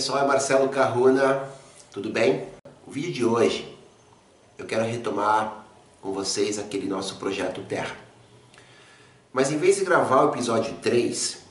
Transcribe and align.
Pessoal, 0.00 0.24
é 0.24 0.26
Marcelo 0.26 0.70
Carruna, 0.70 1.46
tudo 1.92 2.08
bem? 2.08 2.48
O 2.86 2.90
vídeo 2.90 3.12
de 3.12 3.22
hoje 3.22 3.76
eu 4.56 4.64
quero 4.64 4.82
retomar 4.82 5.66
com 6.00 6.10
vocês 6.10 6.58
aquele 6.58 6.86
nosso 6.86 7.16
projeto 7.16 7.62
Terra. 7.64 7.94
Mas 9.30 9.52
em 9.52 9.58
vez 9.58 9.76
de 9.76 9.84
gravar 9.84 10.24
o 10.24 10.30
episódio 10.30 10.74
3, 10.80 11.42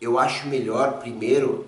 eu 0.00 0.18
acho 0.18 0.48
melhor 0.48 0.98
primeiro 0.98 1.64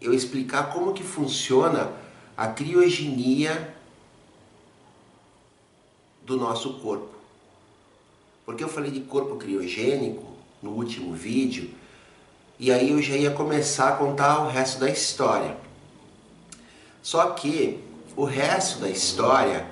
eu 0.00 0.12
explicar 0.12 0.72
como 0.72 0.92
que 0.92 1.04
funciona 1.04 1.92
a 2.36 2.48
criogenia 2.48 3.76
do 6.26 6.36
nosso 6.36 6.80
corpo. 6.80 7.14
Porque 8.44 8.64
eu 8.64 8.68
falei 8.68 8.90
de 8.90 9.02
corpo 9.02 9.36
criogênico 9.36 10.26
no 10.60 10.72
último 10.72 11.14
vídeo, 11.14 11.70
e 12.60 12.70
aí 12.70 12.90
eu 12.90 13.00
já 13.00 13.16
ia 13.16 13.30
começar 13.30 13.88
a 13.88 13.92
contar 13.92 14.40
o 14.40 14.48
resto 14.48 14.80
da 14.80 14.90
história. 14.90 15.56
Só 17.02 17.30
que 17.30 17.82
o 18.14 18.24
resto 18.24 18.80
da 18.80 18.90
história 18.90 19.66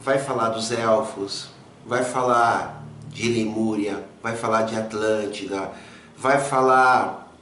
vai 0.00 0.16
falar 0.20 0.50
dos 0.50 0.70
elfos, 0.70 1.48
vai 1.84 2.04
falar 2.04 2.84
de 3.08 3.28
Lemúria, 3.28 4.04
vai 4.22 4.36
falar 4.36 4.62
de 4.62 4.76
Atlântida, 4.76 5.72
vai 6.16 6.38
falar 6.38 7.34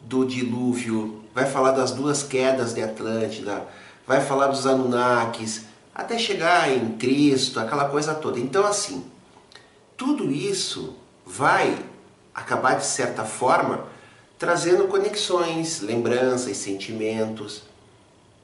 do 0.00 0.24
dilúvio, 0.24 1.22
vai 1.34 1.44
falar 1.44 1.72
das 1.72 1.90
duas 1.90 2.22
quedas 2.22 2.72
de 2.72 2.82
Atlântida, 2.82 3.66
vai 4.06 4.22
falar 4.22 4.46
dos 4.46 4.66
Anunnakis, 4.66 5.66
até 5.94 6.16
chegar 6.16 6.72
em 6.74 6.92
Cristo, 6.92 7.60
aquela 7.60 7.90
coisa 7.90 8.14
toda. 8.14 8.40
Então, 8.40 8.64
assim, 8.64 9.04
tudo 9.94 10.32
isso 10.32 10.96
vai 11.26 11.89
acabar 12.34 12.74
de 12.74 12.86
certa 12.86 13.24
forma 13.24 13.86
trazendo 14.38 14.88
conexões, 14.88 15.80
lembranças, 15.80 16.56
sentimentos. 16.56 17.62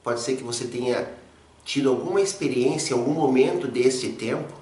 Pode 0.03 0.19
ser 0.21 0.37
que 0.37 0.43
você 0.43 0.67
tenha 0.67 1.11
tido 1.65 1.89
alguma 1.89 2.21
experiência 2.21 2.93
em 2.93 2.97
algum 2.97 3.13
momento 3.13 3.67
desse 3.67 4.09
tempo. 4.09 4.53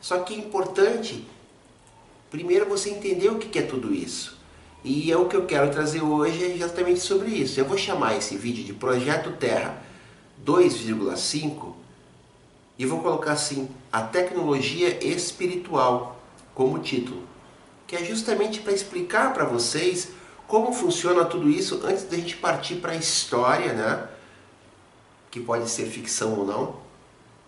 Só 0.00 0.20
que 0.20 0.34
é 0.34 0.38
importante 0.38 1.26
primeiro 2.30 2.66
você 2.66 2.90
entender 2.90 3.28
o 3.28 3.38
que 3.38 3.58
é 3.58 3.62
tudo 3.62 3.92
isso. 3.92 4.38
E 4.82 5.12
é 5.12 5.16
o 5.16 5.26
que 5.26 5.36
eu 5.36 5.44
quero 5.44 5.70
trazer 5.70 6.00
hoje 6.00 6.42
é 6.42 6.54
exatamente 6.54 7.00
sobre 7.00 7.28
isso. 7.28 7.60
Eu 7.60 7.66
vou 7.66 7.76
chamar 7.76 8.16
esse 8.16 8.36
vídeo 8.36 8.64
de 8.64 8.72
Projeto 8.72 9.32
Terra 9.32 9.82
2,5 10.46 11.74
e 12.78 12.86
vou 12.86 13.00
colocar 13.00 13.32
assim, 13.32 13.68
a 13.92 14.00
tecnologia 14.00 15.04
espiritual 15.04 16.18
como 16.54 16.78
título, 16.78 17.22
que 17.90 17.96
é 17.96 18.04
justamente 18.04 18.60
para 18.60 18.72
explicar 18.72 19.34
para 19.34 19.44
vocês 19.44 20.10
como 20.46 20.72
funciona 20.72 21.24
tudo 21.24 21.50
isso 21.50 21.80
antes 21.82 22.04
da 22.04 22.16
gente 22.16 22.36
partir 22.36 22.76
para 22.76 22.92
a 22.92 22.94
história, 22.94 23.72
né? 23.72 24.06
Que 25.28 25.40
pode 25.40 25.68
ser 25.68 25.86
ficção 25.86 26.38
ou 26.38 26.46
não, 26.46 26.76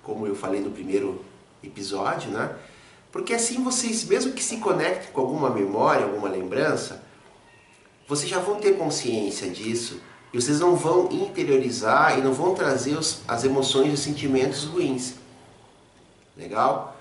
como 0.02 0.26
eu 0.26 0.34
falei 0.34 0.60
no 0.60 0.72
primeiro 0.72 1.24
episódio, 1.62 2.28
né? 2.32 2.56
Porque 3.12 3.32
assim 3.32 3.62
vocês, 3.62 4.02
mesmo 4.02 4.32
que 4.32 4.42
se 4.42 4.56
conectem 4.56 5.12
com 5.12 5.20
alguma 5.20 5.48
memória, 5.48 6.06
alguma 6.06 6.28
lembrança, 6.28 7.04
vocês 8.08 8.28
já 8.28 8.40
vão 8.40 8.56
ter 8.56 8.76
consciência 8.76 9.48
disso 9.48 10.00
e 10.32 10.40
vocês 10.40 10.58
não 10.58 10.74
vão 10.74 11.08
interiorizar 11.12 12.18
e 12.18 12.20
não 12.20 12.32
vão 12.32 12.52
trazer 12.52 12.96
os, 12.96 13.20
as 13.28 13.44
emoções 13.44 13.90
e 13.90 13.94
os 13.94 14.00
sentimentos 14.00 14.64
ruins. 14.64 15.14
Legal? 16.36 16.96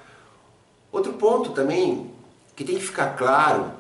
Outro 0.92 1.14
ponto 1.14 1.54
também 1.54 2.11
que 2.62 2.66
tem 2.66 2.78
que 2.78 2.86
ficar 2.86 3.18
claro 3.18 3.72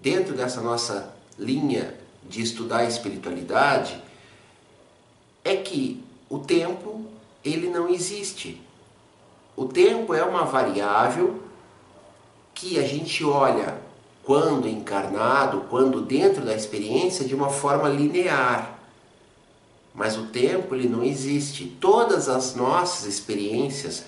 dentro 0.00 0.32
dessa 0.34 0.60
nossa 0.60 1.12
linha 1.36 1.92
de 2.22 2.40
estudar 2.40 2.78
a 2.78 2.84
espiritualidade 2.84 4.00
é 5.42 5.56
que 5.56 6.00
o 6.30 6.38
tempo 6.38 7.04
ele 7.44 7.68
não 7.68 7.88
existe. 7.88 8.62
O 9.56 9.64
tempo 9.64 10.14
é 10.14 10.22
uma 10.22 10.44
variável 10.44 11.42
que 12.54 12.78
a 12.78 12.86
gente 12.86 13.24
olha 13.24 13.76
quando 14.22 14.68
encarnado, 14.68 15.64
quando 15.68 16.00
dentro 16.00 16.44
da 16.44 16.54
experiência, 16.54 17.26
de 17.26 17.34
uma 17.34 17.50
forma 17.50 17.88
linear. 17.88 18.78
Mas 19.92 20.16
o 20.16 20.26
tempo 20.26 20.76
ele 20.76 20.88
não 20.88 21.02
existe. 21.02 21.76
Todas 21.80 22.28
as 22.28 22.54
nossas 22.54 23.04
experiências, 23.06 24.04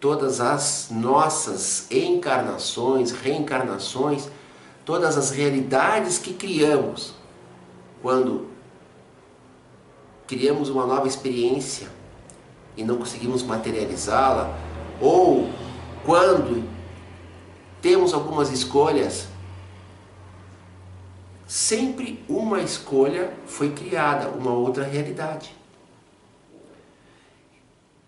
todas 0.00 0.40
as 0.40 0.88
nossas 0.90 1.90
encarnações, 1.90 3.10
reencarnações, 3.10 4.28
todas 4.84 5.16
as 5.16 5.30
realidades 5.30 6.18
que 6.18 6.32
criamos, 6.32 7.14
quando 8.00 8.48
criamos 10.26 10.68
uma 10.68 10.86
nova 10.86 11.08
experiência 11.08 11.88
e 12.76 12.84
não 12.84 12.96
conseguimos 12.96 13.42
materializá-la, 13.42 14.56
ou 15.00 15.50
quando 16.04 16.68
temos 17.80 18.14
algumas 18.14 18.50
escolhas 18.50 19.26
sempre 21.46 22.22
uma 22.28 22.60
escolha 22.60 23.32
foi 23.46 23.72
criada, 23.72 24.28
uma 24.28 24.52
outra 24.52 24.84
realidade. 24.84 25.56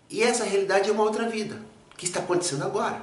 E 0.09 0.21
essa 0.21 0.43
realidade 0.43 0.89
é 0.89 0.91
uma 0.93 1.03
outra 1.03 1.27
vida, 1.27 1.59
que 2.01 2.07
está 2.07 2.19
acontecendo 2.19 2.63
agora. 2.63 2.99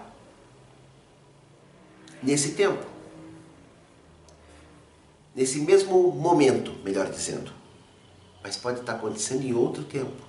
Nesse 2.21 2.55
tempo. 2.55 2.85
Nesse 5.33 5.61
mesmo 5.61 6.11
momento, 6.11 6.73
melhor 6.83 7.09
dizendo. 7.09 7.53
Mas 8.43 8.57
pode 8.57 8.81
estar 8.81 8.95
acontecendo 8.95 9.45
em 9.45 9.55
outro 9.55 9.85
tempo. 9.85 10.21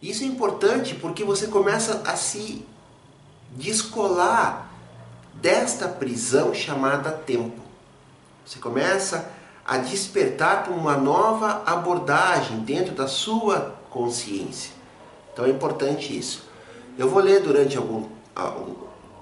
Isso 0.00 0.24
é 0.24 0.26
importante 0.26 0.94
porque 0.94 1.22
você 1.22 1.46
começa 1.48 2.00
a 2.06 2.16
se 2.16 2.64
descolar 3.50 4.72
desta 5.34 5.88
prisão 5.88 6.54
chamada 6.54 7.12
tempo. 7.12 7.60
Você 8.46 8.58
começa 8.58 9.30
a 9.62 9.76
despertar 9.76 10.64
para 10.64 10.72
uma 10.72 10.96
nova 10.96 11.64
abordagem 11.66 12.60
dentro 12.60 12.94
da 12.94 13.06
sua 13.06 13.76
consciência. 13.90 14.72
Então 15.34 15.44
é 15.44 15.50
importante 15.50 16.16
isso. 16.16 16.47
Eu 16.98 17.08
vou 17.08 17.22
ler 17.22 17.40
durante 17.40 17.78
algum 17.78 18.08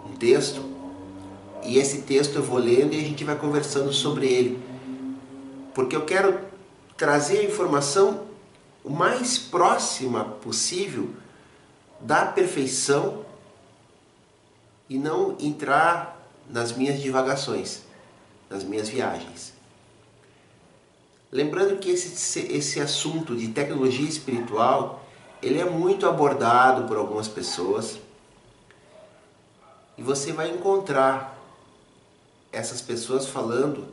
um 0.04 0.16
texto 0.19 0.64
e 1.62 1.78
esse 1.78 2.03
texto 2.03 2.37
eu 2.37 2.42
vou 2.42 2.59
lendo 2.59 2.94
e 2.94 2.98
a 2.98 3.03
gente 3.03 3.22
vai 3.22 3.37
conversando 3.37 3.92
sobre 3.92 4.26
ele, 4.26 4.62
porque 5.75 5.94
eu 5.94 6.04
quero 6.04 6.41
trazer 6.97 7.41
a 7.41 7.44
informação 7.44 8.26
o 8.82 8.91
mais 8.91 9.37
próxima 9.37 10.25
possível 10.25 11.10
da 12.00 12.25
perfeição 12.25 13.25
e 14.88 14.97
não 14.97 15.37
entrar 15.38 16.16
nas 16.48 16.72
minhas 16.72 17.00
divagações 17.00 17.82
nas 18.48 18.64
minhas 18.64 18.88
viagens. 18.88 19.53
Lembrando 21.31 21.78
que 21.78 21.91
esse, 21.91 22.41
esse 22.41 22.81
assunto 22.81 23.37
de 23.37 23.48
tecnologia 23.48 24.08
espiritual, 24.08 25.06
ele 25.43 25.61
é 25.61 25.65
muito 25.65 26.07
abordado 26.07 26.87
por 26.87 26.97
algumas 26.97 27.29
pessoas 27.29 27.99
e 29.97 30.03
você 30.03 30.33
vai 30.33 30.51
encontrar 30.51 31.37
essas 32.53 32.81
pessoas 32.81 33.27
falando 33.27 33.87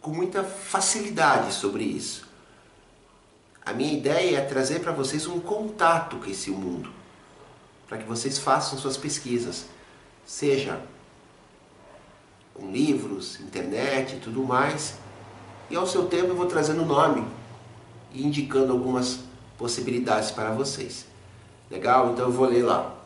com 0.00 0.10
muita 0.10 0.42
facilidade 0.42 1.52
sobre 1.52 1.84
isso. 1.84 2.28
A 3.64 3.72
minha 3.72 3.92
ideia 3.92 4.38
é 4.38 4.44
trazer 4.44 4.80
para 4.80 4.92
vocês 4.92 5.26
um 5.26 5.38
contato 5.38 6.16
com 6.16 6.30
esse 6.30 6.50
mundo, 6.50 6.90
para 7.86 7.98
que 7.98 8.04
vocês 8.04 8.38
façam 8.38 8.78
suas 8.78 8.96
pesquisas, 8.96 9.66
seja 10.24 10.80
com 12.54 12.70
livros, 12.70 13.38
internet 13.40 14.16
e 14.16 14.20
tudo 14.20 14.42
mais. 14.42 14.94
E 15.68 15.76
ao 15.76 15.86
seu 15.86 16.06
tempo 16.06 16.28
eu 16.28 16.36
vou 16.36 16.46
trazendo 16.46 16.82
o 16.82 16.86
nome 16.86 17.26
e 18.12 18.26
indicando 18.26 18.72
algumas 18.72 19.20
possibilidades 19.60 20.30
para 20.30 20.52
vocês. 20.52 21.04
Legal? 21.70 22.12
Então 22.12 22.24
eu 22.24 22.32
vou 22.32 22.48
ler 22.48 22.64
lá. 22.64 22.96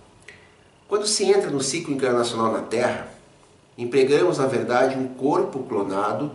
Quando 0.86 1.04
se 1.08 1.24
entra 1.24 1.50
no 1.50 1.60
ciclo 1.60 1.92
encarnacional 1.92 2.52
na 2.52 2.60
Terra, 2.60 3.08
empregamos 3.76 4.38
na 4.38 4.46
verdade 4.46 4.96
um 4.96 5.08
corpo 5.08 5.64
clonado 5.64 6.30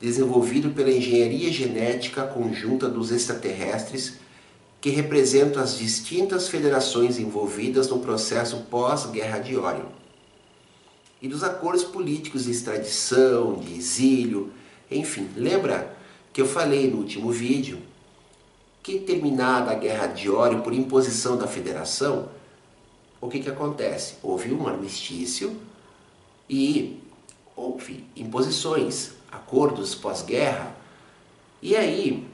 desenvolvido 0.00 0.70
pela 0.70 0.90
engenharia 0.90 1.52
genética 1.52 2.26
conjunta 2.26 2.88
dos 2.88 3.12
extraterrestres 3.12 4.14
que 4.80 4.90
representam 4.90 5.62
as 5.62 5.78
distintas 5.78 6.48
federações 6.48 7.18
envolvidas 7.18 7.88
no 7.88 8.00
processo 8.00 8.56
pós-guerra 8.70 9.38
de 9.38 9.56
Orion 9.56 10.00
e 11.22 11.28
dos 11.28 11.44
acordos 11.44 11.84
políticos 11.84 12.44
de 12.44 12.50
extradição, 12.50 13.54
de 13.54 13.74
exílio, 13.74 14.50
enfim. 14.90 15.28
Lembra 15.36 15.94
que 16.32 16.40
eu 16.40 16.46
falei 16.46 16.90
no 16.90 16.96
último 16.96 17.30
vídeo 17.30 17.78
que 18.82 18.98
terminada 19.00 19.70
a 19.70 19.74
guerra 19.74 20.06
de 20.06 20.30
Ório 20.30 20.62
por 20.62 20.72
imposição 20.72 21.36
da 21.36 21.46
federação, 21.46 22.28
o 23.20 23.28
que, 23.28 23.40
que 23.40 23.50
acontece? 23.50 24.14
Houve 24.22 24.52
um 24.52 24.66
armistício 24.66 25.60
e 26.48 27.02
houve 27.54 28.04
imposições. 28.16 29.12
acordos 29.30 29.94
pós-guerra. 29.94 30.74
E 31.62 31.76
aí, 31.76 32.26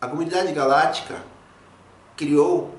a 0.00 0.08
comunidade 0.08 0.52
galáctica 0.52 1.22
criou 2.16 2.74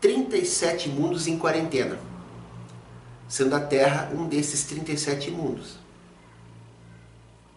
37 0.00 0.88
mundos 0.88 1.26
em 1.26 1.38
quarentena, 1.38 1.98
sendo 3.28 3.54
a 3.54 3.60
Terra 3.60 4.10
um 4.14 4.28
desses 4.28 4.64
37 4.64 5.30
mundos, 5.30 5.76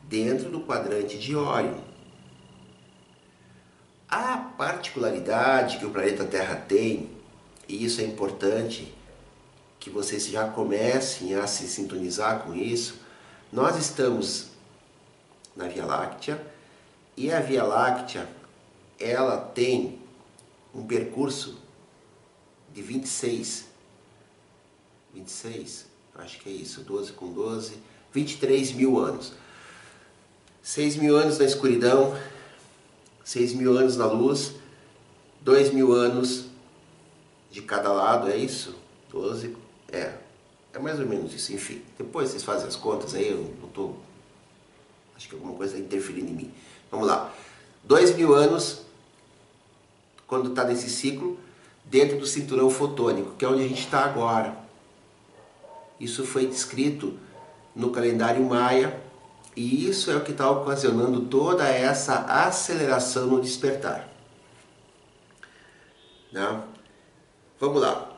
dentro 0.04 0.50
do 0.50 0.62
quadrante 0.62 1.18
de 1.18 1.36
Órion. 1.36 1.95
A 4.10 4.38
particularidade 4.38 5.80
que 5.80 5.86
o 5.86 5.92
planeta 5.92 6.26
Terra 6.26 6.56
tem, 6.56 7.10
e 7.68 7.84
isso 7.84 8.02
é 8.02 8.04
importante 8.04 8.94
que 9.80 9.90
vocês 9.90 10.28
já 10.28 10.48
comecem 10.48 11.36
a 11.36 11.48
se 11.48 11.68
sintonizar 11.68 12.44
com 12.44 12.54
isso, 12.54 13.00
nós 13.52 13.78
estamos 13.78 14.48
na 15.56 15.68
Via 15.68 15.86
Láctea 15.86 16.46
e 17.18 17.32
a 17.32 17.40
Via 17.40 17.64
Láctea 17.64 18.28
ela 19.00 19.38
tem 19.38 20.00
um 20.74 20.86
percurso 20.86 21.58
de 22.74 22.82
26, 22.82 23.66
26, 25.14 25.86
acho 26.16 26.40
que 26.40 26.50
é 26.50 26.52
isso, 26.52 26.82
12 26.82 27.14
com 27.14 27.32
12, 27.32 27.78
23 28.14 28.72
mil 28.74 29.00
anos. 29.00 29.34
6 30.62 30.98
mil 30.98 31.16
anos 31.16 31.38
na 31.38 31.46
escuridão, 31.46 32.18
6 33.26 33.56
mil 33.56 33.76
anos 33.76 33.98
na 33.98 34.06
luz, 34.06 34.54
2 35.42 35.74
mil 35.74 35.92
anos 35.92 36.46
de 37.50 37.60
cada 37.60 37.92
lado, 37.92 38.30
é 38.30 38.38
isso? 38.38 38.76
12, 39.12 39.58
é, 39.92 40.14
é 40.72 40.80
mais 40.80 41.00
ou 41.00 41.08
menos 41.08 41.34
isso, 41.34 41.52
enfim. 41.52 41.82
Depois 41.98 42.30
vocês 42.30 42.44
fazem 42.44 42.68
as 42.68 42.76
contas 42.76 43.16
aí, 43.16 43.32
eu 43.32 43.38
não 43.60 43.68
estou. 43.68 43.98
Acho 45.18 45.28
que 45.28 45.34
alguma 45.34 45.56
coisa 45.56 45.74
está 45.74 45.86
interferindo 45.86 46.30
em 46.30 46.36
mim. 46.36 46.54
Vamos 46.92 47.08
lá. 47.08 47.34
Dois 47.84 48.16
mil 48.16 48.36
anos, 48.36 48.82
quando 50.28 50.50
está 50.50 50.64
nesse 50.64 50.90
ciclo, 50.90 51.40
dentro 51.84 52.20
do 52.20 52.28
cinturão 52.28 52.70
fotônico, 52.70 53.34
que 53.36 53.44
é 53.44 53.48
onde 53.48 53.64
a 53.64 53.68
gente 53.68 53.82
está 53.82 54.06
agora. 54.06 54.56
Isso 56.00 56.24
foi 56.26 56.46
descrito 56.46 57.18
no 57.76 57.90
calendário 57.90 58.44
maia 58.44 59.04
e 59.56 59.90
isso 59.90 60.12
é 60.12 60.16
o 60.16 60.22
que 60.22 60.32
está 60.32 60.50
ocasionando 60.50 61.22
toda 61.22 61.68
essa 61.68 62.26
aceleração 62.26 63.28
no 63.28 63.42
despertar. 63.42 64.10
Né? 66.32 66.62
Vamos 67.60 67.82
lá. 67.82 68.12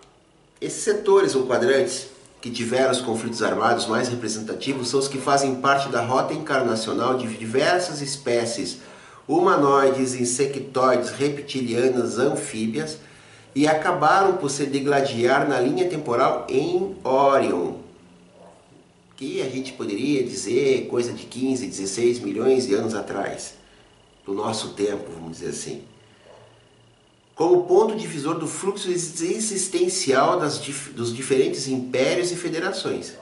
Esses 0.60 0.84
setores 0.84 1.36
ou 1.36 1.46
quadrantes 1.46 2.08
que 2.42 2.50
tiveram 2.50 2.92
os 2.92 3.02
conflitos 3.02 3.44
armados 3.44 3.86
mais 3.86 4.10
representativos 4.10 4.90
são 4.90 5.00
os 5.00 5.08
que 5.08 5.20
fazem 5.20 5.56
parte 5.56 5.90
da 5.90 6.02
rota 6.02 6.34
encarnacional 6.34 7.18
de 7.18 7.28
diversas 7.28 8.02
espécies 8.02 8.80
humanoides, 9.28 10.16
insectoides, 10.16 11.12
reptilianas, 11.12 12.18
anfíbias 12.18 12.98
e 13.54 13.68
acabaram 13.68 14.38
por 14.38 14.50
se 14.50 14.66
degladiar 14.66 15.48
na 15.48 15.60
linha 15.60 15.90
temporal 15.90 16.48
em 16.50 16.96
Orion, 17.04 17.74
que 19.18 19.42
a 19.42 19.50
gente 19.50 19.74
poderia 19.74 20.24
dizer 20.24 20.88
coisa 20.88 21.12
de 21.12 21.26
15, 21.26 21.68
16 21.68 22.20
milhões 22.20 22.68
de 22.68 22.76
anos 22.76 22.94
atrás, 22.94 23.56
do 24.26 24.34
nosso 24.34 24.70
tempo, 24.70 25.12
vamos 25.12 25.40
dizer 25.40 25.50
assim 25.50 25.84
como 27.38 27.66
ponto 27.66 27.96
divisor 27.96 28.40
do 28.40 28.48
fluxo 28.48 28.90
existencial 28.90 30.40
das, 30.40 30.58
dos 30.58 31.16
diferentes 31.16 31.68
impérios 31.68 32.32
e 32.32 32.36
federações. 32.36 33.14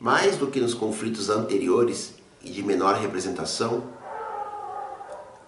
Mais 0.00 0.36
do 0.36 0.48
que 0.48 0.58
nos 0.58 0.74
conflitos 0.74 1.30
anteriores 1.30 2.14
e 2.42 2.50
de 2.50 2.64
menor 2.64 2.96
representação, 2.96 3.84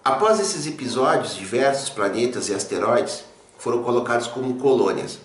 após 0.01 0.39
esses 0.39 0.65
episódios, 0.65 1.35
diversos 1.35 1.89
planetas 1.89 2.47
e 2.47 2.53
asteroides 2.53 3.25
foram 3.57 3.83
colocados 3.83 4.27
como 4.27 4.57
colônias 4.57 5.19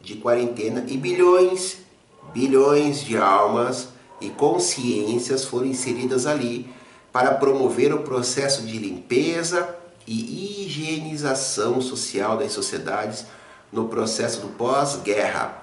de 0.00 0.16
quarentena 0.16 0.84
e 0.88 0.96
bilhões, 0.96 1.85
bilhões 2.32 3.00
de 3.02 3.16
almas 3.16 3.88
e 4.20 4.30
consciências 4.30 5.44
foram 5.44 5.66
inseridas 5.66 6.26
ali 6.26 6.72
para 7.12 7.34
promover 7.34 7.94
o 7.94 8.00
processo 8.00 8.62
de 8.62 8.78
limpeza 8.78 9.74
e 10.06 10.64
higienização 10.66 11.80
social 11.80 12.36
das 12.36 12.52
sociedades 12.52 13.26
no 13.72 13.88
processo 13.88 14.40
do 14.40 14.48
pós-guerra. 14.48 15.62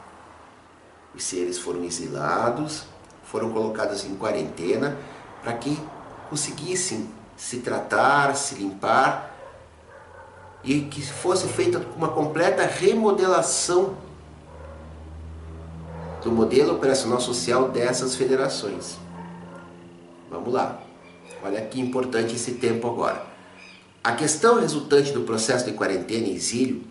Os 1.16 1.24
seres 1.24 1.58
foram 1.58 1.84
exilados, 1.84 2.84
foram 3.24 3.52
colocados 3.52 4.04
em 4.04 4.16
quarentena 4.16 4.98
para 5.42 5.54
que 5.54 5.80
conseguissem 6.30 7.10
se 7.38 7.58
tratar, 7.60 8.36
se 8.36 8.56
limpar 8.56 9.32
e 10.64 10.82
que 10.82 11.02
fosse 11.02 11.48
feita 11.48 11.86
uma 11.96 12.10
completa 12.10 12.66
remodelação 12.66 13.96
do 16.24 16.32
modelo 16.32 16.74
operacional 16.74 17.20
social 17.20 17.70
dessas 17.70 18.16
federações. 18.16 18.98
Vamos 20.30 20.54
lá. 20.54 20.82
Olha 21.44 21.62
que 21.62 21.80
importante 21.80 22.36
esse 22.36 22.54
tempo 22.54 22.88
agora. 22.88 23.26
A 24.04 24.14
questão 24.14 24.60
resultante 24.60 25.12
do 25.12 25.22
processo 25.22 25.66
de 25.66 25.74
quarentena 25.74 26.28
e 26.28 26.36
exílio, 26.36 26.84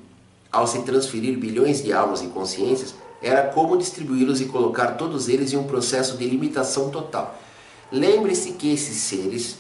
ao 0.51 0.67
se 0.67 0.83
transferir 0.83 1.39
bilhões 1.39 1.83
de 1.83 1.93
almas 1.93 2.23
e 2.23 2.27
consciências, 2.27 2.95
era 3.23 3.49
como 3.49 3.79
distribuí-los 3.79 4.41
e 4.41 4.47
colocar 4.47 4.93
todos 4.93 5.29
eles 5.29 5.53
em 5.53 5.57
um 5.57 5.65
processo 5.65 6.17
de 6.17 6.27
limitação 6.27 6.91
total. 6.91 7.39
Lembre-se 7.91 8.53
que 8.53 8.73
esses 8.73 8.97
seres, 8.97 9.57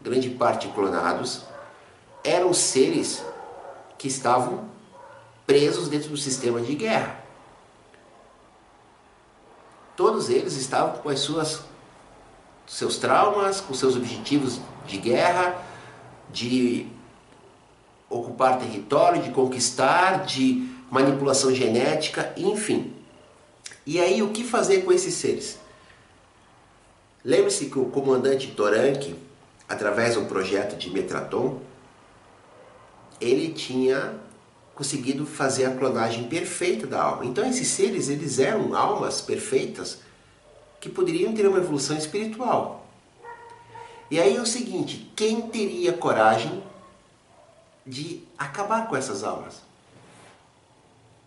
grande 0.00 0.30
parte 0.30 0.68
clonados, 0.68 1.42
eram 2.24 2.52
seres 2.52 3.22
que 3.96 4.08
estavam 4.08 4.64
presos 5.46 5.88
dentro 5.88 6.10
do 6.10 6.16
sistema 6.16 6.60
de 6.60 6.74
guerra. 6.74 7.17
Todos 9.98 10.30
eles 10.30 10.54
estavam 10.54 10.98
com 10.98 11.08
as 11.08 11.18
suas 11.18 11.60
seus 12.68 12.98
traumas, 12.98 13.60
com 13.60 13.74
seus 13.74 13.96
objetivos 13.96 14.60
de 14.86 14.96
guerra, 14.96 15.60
de 16.30 16.86
ocupar 18.08 18.60
território, 18.60 19.20
de 19.20 19.30
conquistar, 19.30 20.24
de 20.24 20.72
manipulação 20.88 21.52
genética, 21.52 22.32
enfim. 22.36 22.94
E 23.84 23.98
aí, 23.98 24.22
o 24.22 24.30
que 24.30 24.44
fazer 24.44 24.84
com 24.84 24.92
esses 24.92 25.14
seres? 25.14 25.58
Lembre-se 27.24 27.66
que 27.66 27.80
o 27.80 27.86
comandante 27.86 28.52
Toranque, 28.52 29.16
através 29.68 30.14
do 30.14 30.26
projeto 30.26 30.76
de 30.76 30.90
Metraton, 30.90 31.58
ele 33.20 33.52
tinha 33.52 34.14
conseguido 34.78 35.26
fazer 35.26 35.64
a 35.64 35.74
clonagem 35.74 36.28
perfeita 36.28 36.86
da 36.86 37.02
alma. 37.02 37.26
Então 37.26 37.44
esses 37.44 37.66
seres, 37.66 38.08
eles 38.08 38.38
eram 38.38 38.76
almas 38.76 39.20
perfeitas 39.20 39.98
que 40.80 40.88
poderiam 40.88 41.34
ter 41.34 41.48
uma 41.48 41.58
evolução 41.58 41.98
espiritual. 41.98 42.86
E 44.08 44.20
aí 44.20 44.36
é 44.36 44.40
o 44.40 44.46
seguinte, 44.46 45.10
quem 45.16 45.40
teria 45.48 45.92
coragem 45.92 46.62
de 47.84 48.22
acabar 48.38 48.86
com 48.86 48.94
essas 48.94 49.24
almas? 49.24 49.62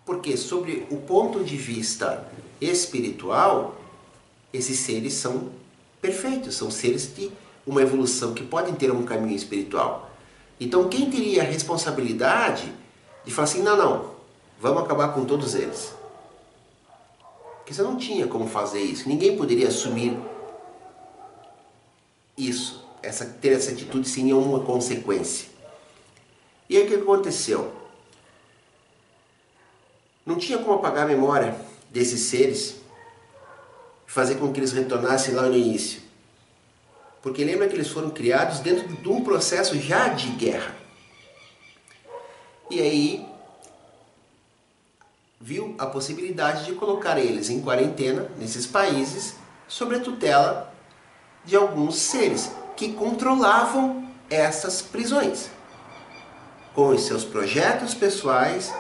Porque 0.05 0.37
sobre 0.37 0.87
o 0.89 0.95
ponto 0.95 1.43
de 1.43 1.57
vista 1.57 2.25
espiritual, 2.61 3.75
esses 4.53 4.79
seres 4.79 5.15
são 5.15 5.51
perfeitos, 6.01 6.55
são 6.55 6.71
seres 6.71 7.13
de 7.13 7.29
uma 7.67 7.81
evolução 7.81 8.33
que 8.33 8.45
podem 8.45 8.73
ter 8.75 8.93
um 8.93 9.03
caminho 9.03 9.35
espiritual. 9.35 10.09
Então 10.57 10.87
quem 10.87 11.11
teria 11.11 11.41
a 11.41 11.45
responsabilidade 11.45 12.79
de 13.23 13.31
falar 13.31 13.45
assim, 13.45 13.61
não, 13.61 13.77
não, 13.77 14.15
vamos 14.59 14.83
acabar 14.83 15.13
com 15.13 15.25
todos 15.25 15.55
eles? 15.55 15.93
Porque 17.57 17.73
você 17.73 17.81
não 17.81 17.97
tinha 17.97 18.27
como 18.27 18.47
fazer 18.47 18.81
isso, 18.81 19.07
ninguém 19.07 19.37
poderia 19.37 19.67
assumir 19.67 20.19
isso, 22.37 22.83
essa, 23.03 23.25
ter 23.25 23.53
essa 23.53 23.71
atitude 23.71 24.07
sem 24.07 24.25
nenhuma 24.25 24.61
consequência. 24.61 25.49
E 26.69 26.77
aí 26.77 26.85
o 26.85 26.87
que 26.87 26.95
aconteceu? 26.95 27.71
Não 30.25 30.37
tinha 30.37 30.57
como 30.57 30.73
apagar 30.73 31.05
a 31.05 31.07
memória 31.07 31.55
desses 31.89 32.21
seres 32.21 32.81
fazer 34.11 34.35
com 34.35 34.51
que 34.51 34.59
eles 34.59 34.73
retornassem 34.73 35.33
lá 35.33 35.43
no 35.43 35.55
início. 35.55 36.01
Porque 37.21 37.45
lembra 37.45 37.69
que 37.69 37.75
eles 37.75 37.87
foram 37.87 38.09
criados 38.09 38.59
dentro 38.59 38.87
de 38.87 39.07
um 39.07 39.23
processo 39.23 39.77
já 39.79 40.09
de 40.09 40.27
guerra. 40.31 40.75
E 42.71 42.79
aí 42.79 43.27
viu 45.41 45.75
a 45.77 45.85
possibilidade 45.87 46.63
de 46.63 46.71
colocar 46.71 47.19
eles 47.19 47.49
em 47.49 47.59
quarentena 47.59 48.31
nesses 48.39 48.65
países 48.65 49.35
sob 49.67 49.93
a 49.93 49.99
tutela 49.99 50.73
de 51.43 51.57
alguns 51.57 51.97
seres 51.97 52.49
que 52.77 52.93
controlavam 52.93 54.07
essas 54.29 54.81
prisões 54.81 55.49
com 56.73 56.87
os 56.87 57.01
seus 57.01 57.25
projetos 57.25 57.93
pessoais. 57.93 58.73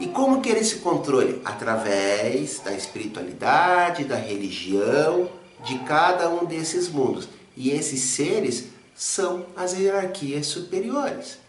E 0.00 0.08
como 0.08 0.42
que 0.42 0.50
era 0.50 0.58
esse 0.58 0.80
controle? 0.80 1.40
Através 1.44 2.58
da 2.58 2.72
espiritualidade, 2.72 4.02
da 4.02 4.16
religião 4.16 5.30
de 5.64 5.78
cada 5.78 6.28
um 6.28 6.44
desses 6.44 6.88
mundos. 6.88 7.28
E 7.56 7.70
esses 7.70 8.00
seres 8.00 8.66
são 8.96 9.46
as 9.56 9.74
hierarquias 9.74 10.48
superiores. 10.48 11.45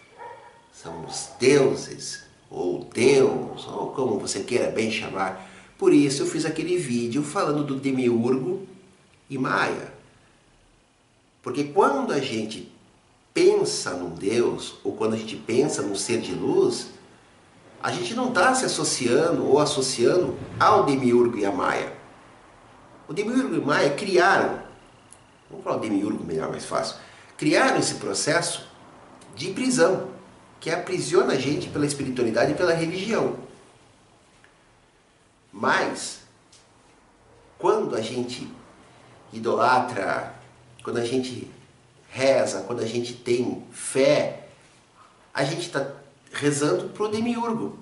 São 0.81 1.05
os 1.05 1.31
deuses, 1.39 2.23
ou 2.51 2.83
Deus, 2.93 3.65
ou 3.65 3.87
como 3.93 4.19
você 4.19 4.41
queira 4.41 4.69
bem 4.69 4.91
chamar. 4.91 5.49
Por 5.75 5.91
isso 5.91 6.21
eu 6.21 6.27
fiz 6.27 6.45
aquele 6.45 6.77
vídeo 6.77 7.23
falando 7.23 7.63
do 7.63 7.75
demiurgo 7.75 8.67
e 9.27 9.39
Maia. 9.39 9.91
Porque 11.41 11.63
quando 11.63 12.13
a 12.13 12.19
gente 12.19 12.71
pensa 13.33 13.95
num 13.95 14.11
Deus, 14.11 14.75
ou 14.83 14.95
quando 14.95 15.15
a 15.15 15.17
gente 15.17 15.35
pensa 15.35 15.81
num 15.81 15.95
ser 15.95 16.21
de 16.21 16.35
luz, 16.35 16.89
a 17.81 17.91
gente 17.91 18.13
não 18.13 18.29
está 18.29 18.53
se 18.53 18.65
associando 18.65 19.47
ou 19.47 19.59
associando 19.59 20.37
ao 20.59 20.85
demiurgo 20.85 21.39
e 21.39 21.45
a 21.45 21.51
Maia. 21.51 21.91
O 23.07 23.13
demiurgo 23.13 23.55
e 23.55 23.59
Maia 23.59 23.89
criaram, 23.95 24.61
vamos 25.49 25.63
falar 25.63 25.77
o 25.77 25.79
demiurgo 25.79 26.23
melhor, 26.23 26.49
mais 26.49 26.65
fácil, 26.65 26.97
criaram 27.35 27.79
esse 27.79 27.95
processo 27.95 28.67
de 29.35 29.49
prisão, 29.49 30.16
que 30.59 30.69
aprisiona 30.69 31.33
a 31.33 31.37
gente 31.37 31.69
pela 31.69 31.85
espiritualidade 31.85 32.51
e 32.51 32.55
pela 32.55 32.73
religião. 32.73 33.37
Mas, 35.51 36.19
quando 37.57 37.95
a 37.95 38.01
gente 38.01 38.47
idolatra, 39.31 40.33
quando 40.83 40.97
a 40.97 41.05
gente 41.05 41.49
reza, 42.09 42.61
quando 42.61 42.81
a 42.81 42.85
gente 42.85 43.13
tem 43.13 43.63
fé, 43.71 44.47
a 45.33 45.43
gente 45.43 45.67
está 45.67 45.87
rezando 46.31 46.89
para 46.89 47.03
o 47.03 47.09
demiurgo. 47.09 47.77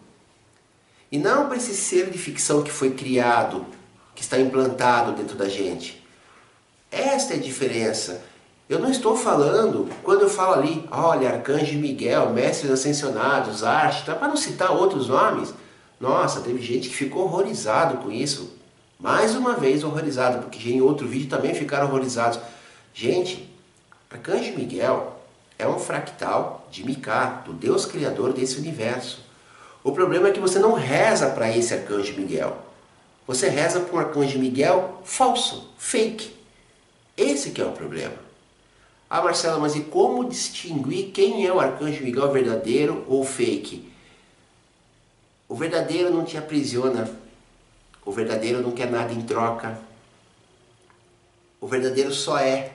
E 1.12 1.18
não 1.18 1.48
para 1.48 1.58
esse 1.58 1.76
ser 1.76 2.10
de 2.10 2.18
ficção 2.18 2.64
que 2.64 2.72
foi 2.72 2.92
criado, 2.92 3.66
que 4.14 4.22
está 4.22 4.40
implantado 4.40 5.14
dentro 5.14 5.36
da 5.36 5.48
gente. 5.48 6.04
Esta 6.92 7.34
é 7.34 7.38
a 7.38 7.42
diferença. 7.42 8.24
Eu 8.68 8.80
não 8.80 8.90
estou 8.90 9.16
falando, 9.16 9.88
quando 10.02 10.22
eu 10.22 10.30
falo 10.30 10.54
ali, 10.56 10.88
olha, 10.90 11.30
Arcanjo 11.30 11.78
Miguel, 11.78 12.32
Mestres 12.32 12.72
Ascensionados, 12.72 13.64
Arte, 13.64 14.04
tá, 14.04 14.16
para 14.16 14.28
não 14.28 14.36
citar 14.36 14.72
outros 14.72 15.08
nomes. 15.08 15.54
Nossa, 16.00 16.42
teve 16.42 16.60
gente 16.64 16.90
que 16.90 16.96
ficou 16.96 17.26
horrorizado 17.26 17.98
com 17.98 18.12
isso. 18.12 18.54
Mais 19.00 19.36
uma 19.36 19.54
vez 19.54 19.84
horrorizado, 19.84 20.40
porque 20.40 20.68
em 20.68 20.82
outro 20.82 21.08
vídeo 21.08 21.30
também 21.30 21.54
ficaram 21.54 21.86
horrorizados. 21.86 22.40
Gente, 22.92 23.48
Arcanjo 24.10 24.56
Miguel 24.56 25.16
é 25.60 25.68
um 25.68 25.78
fractal 25.78 26.68
de 26.72 26.84
Micá, 26.84 27.44
do 27.46 27.54
Deus 27.54 27.86
Criador 27.86 28.34
desse 28.34 28.58
universo. 28.58 29.24
O 29.84 29.92
problema 29.92 30.30
é 30.30 30.32
que 30.32 30.40
você 30.40 30.58
não 30.58 30.74
reza 30.74 31.30
para 31.30 31.56
esse 31.56 31.72
Arcanjo 31.72 32.14
Miguel. 32.14 32.58
Você 33.28 33.48
reza 33.48 33.80
para 33.80 33.96
um 33.96 34.00
Arcanjo 34.00 34.40
Miguel 34.40 35.02
falso, 35.04 35.72
fake. 35.78 36.34
Esse 37.16 37.52
que 37.52 37.62
é 37.62 37.66
o 37.66 37.72
problema. 37.72 38.25
Ah, 39.16 39.22
Marcelo, 39.22 39.62
mas 39.62 39.78
e 39.78 39.80
como 39.80 40.28
distinguir 40.28 41.12
quem 41.14 41.48
é 41.48 41.54
o 41.54 41.58
Arcanjo 41.58 42.04
Miguel 42.04 42.34
verdadeiro 42.34 43.06
ou 43.08 43.24
fake? 43.24 43.90
O 45.48 45.56
verdadeiro 45.56 46.14
não 46.14 46.26
te 46.26 46.38
aprisiona. 46.38 47.10
O 48.06 48.12
verdadeiro 48.12 48.62
não 48.62 48.72
quer 48.72 48.92
nada 48.92 49.14
em 49.14 49.22
troca. 49.22 49.80
O 51.62 51.66
verdadeiro 51.66 52.14
só 52.14 52.38
é. 52.40 52.74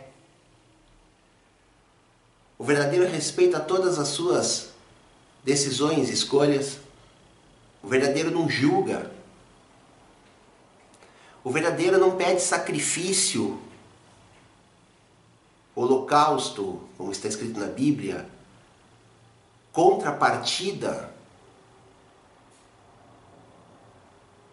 O 2.57 2.65
verdadeiro 2.65 3.07
respeita 3.07 3.61
todas 3.61 3.99
as 3.99 4.09
suas 4.09 4.71
decisões, 5.45 6.09
escolhas. 6.09 6.79
O 7.83 7.89
verdadeiro 7.89 8.31
não 8.31 8.49
julga. 8.49 9.11
O 11.45 11.51
verdadeiro 11.51 11.99
não 11.99 12.17
pede 12.17 12.41
sacrifício, 12.41 13.61
holocausto, 15.81 16.81
como 16.97 17.11
está 17.11 17.29
escrito 17.29 17.59
na 17.59 17.67
Bíblia, 17.67 18.29
contrapartida. 19.73 21.13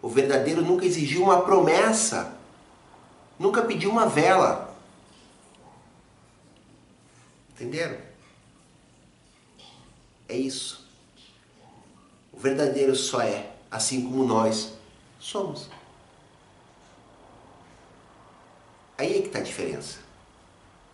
O 0.02 0.08
verdadeiro 0.10 0.62
nunca 0.62 0.86
exigiu 0.86 1.24
uma 1.24 1.42
promessa, 1.42 2.38
nunca 3.38 3.62
pediu 3.62 3.90
uma 3.90 4.08
vela. 4.08 4.76
Entenderam? 7.52 7.98
É 10.30 10.36
isso. 10.36 10.88
O 12.32 12.40
verdadeiro 12.40 12.96
só 12.96 13.22
é, 13.22 13.52
assim 13.72 14.04
como 14.04 14.24
nós 14.24 14.74
somos. 15.20 15.70
Aí 18.98 19.18
é 19.18 19.22
que 19.22 19.28
está 19.28 19.40
a 19.40 19.44
diferença. 19.44 20.07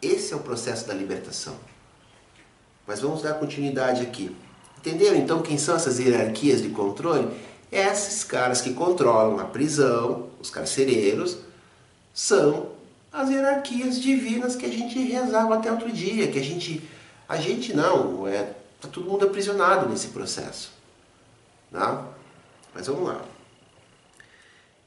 Esse 0.04 0.34
é 0.34 0.36
o 0.36 0.42
processo 0.42 0.86
da 0.88 0.94
libertação. 0.94 1.56
Mas 2.86 3.00
vamos 3.00 3.22
dar 3.22 3.36
continuidade 3.36 4.02
aqui. 4.02 4.36
Entenderam 4.78 5.16
então 5.16 5.42
quem 5.42 5.58
são 5.58 5.76
essas 5.76 5.98
hierarquias 6.00 6.62
de 6.62 6.70
controle? 6.70 7.30
Esses 7.72 8.24
caras 8.24 8.62
que 8.62 8.74
controlam 8.74 9.40
a 9.40 9.46
prisão, 9.46 10.28
os 10.42 10.50
carcereiros, 10.50 11.38
são 12.14 12.70
as 13.12 13.30
hierarquias 13.30 14.00
divinas 14.00 14.56
que 14.56 14.66
a 14.66 14.70
gente 14.70 15.00
rezava 15.00 15.56
até 15.56 15.72
outro 15.72 15.92
dia, 15.92 16.30
que 16.30 16.38
a 16.38 16.44
gente, 16.44 16.88
a 17.28 17.38
gente 17.38 17.74
não, 17.74 18.28
é, 18.28 18.54
tá 18.82 18.90
todo 18.92 19.10
mundo 19.10 19.26
aprisionado 19.26 19.88
nesse 19.88 20.10
processo, 20.10 20.72
tá? 21.72 22.06
Mas 22.76 22.88
vamos 22.88 23.08
lá. 23.08 23.22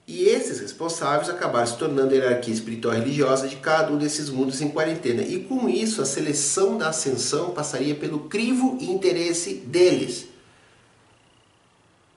E 0.07 0.29
esses 0.29 0.61
responsáveis 0.61 1.29
acabaram 1.29 1.67
se 1.67 1.77
tornando 1.77 2.15
a 2.15 2.17
hierarquia 2.17 2.55
espiritual 2.55 2.95
religiosa 2.95 3.49
de 3.49 3.57
cada 3.57 3.93
um 3.93 3.99
desses 3.99 4.31
mundos 4.31 4.61
em 4.61 4.69
quarentena. 4.69 5.23
E 5.23 5.41
com 5.41 5.69
isso, 5.69 6.01
a 6.01 6.05
seleção 6.05 6.79
da 6.79 6.91
ascensão 6.91 7.51
passaria 7.51 7.95
pelo 7.95 8.21
crivo 8.21 8.79
e 8.81 8.89
interesse 8.89 9.55
deles. 9.55 10.29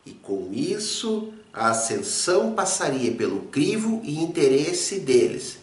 E 0.05 0.11
com 0.11 0.51
isso, 0.53 1.33
a 1.51 1.69
ascensão 1.71 2.53
passaria 2.53 3.11
pelo 3.11 3.41
crivo 3.47 4.01
e 4.03 4.19
interesse 4.19 4.99
deles. 4.99 5.57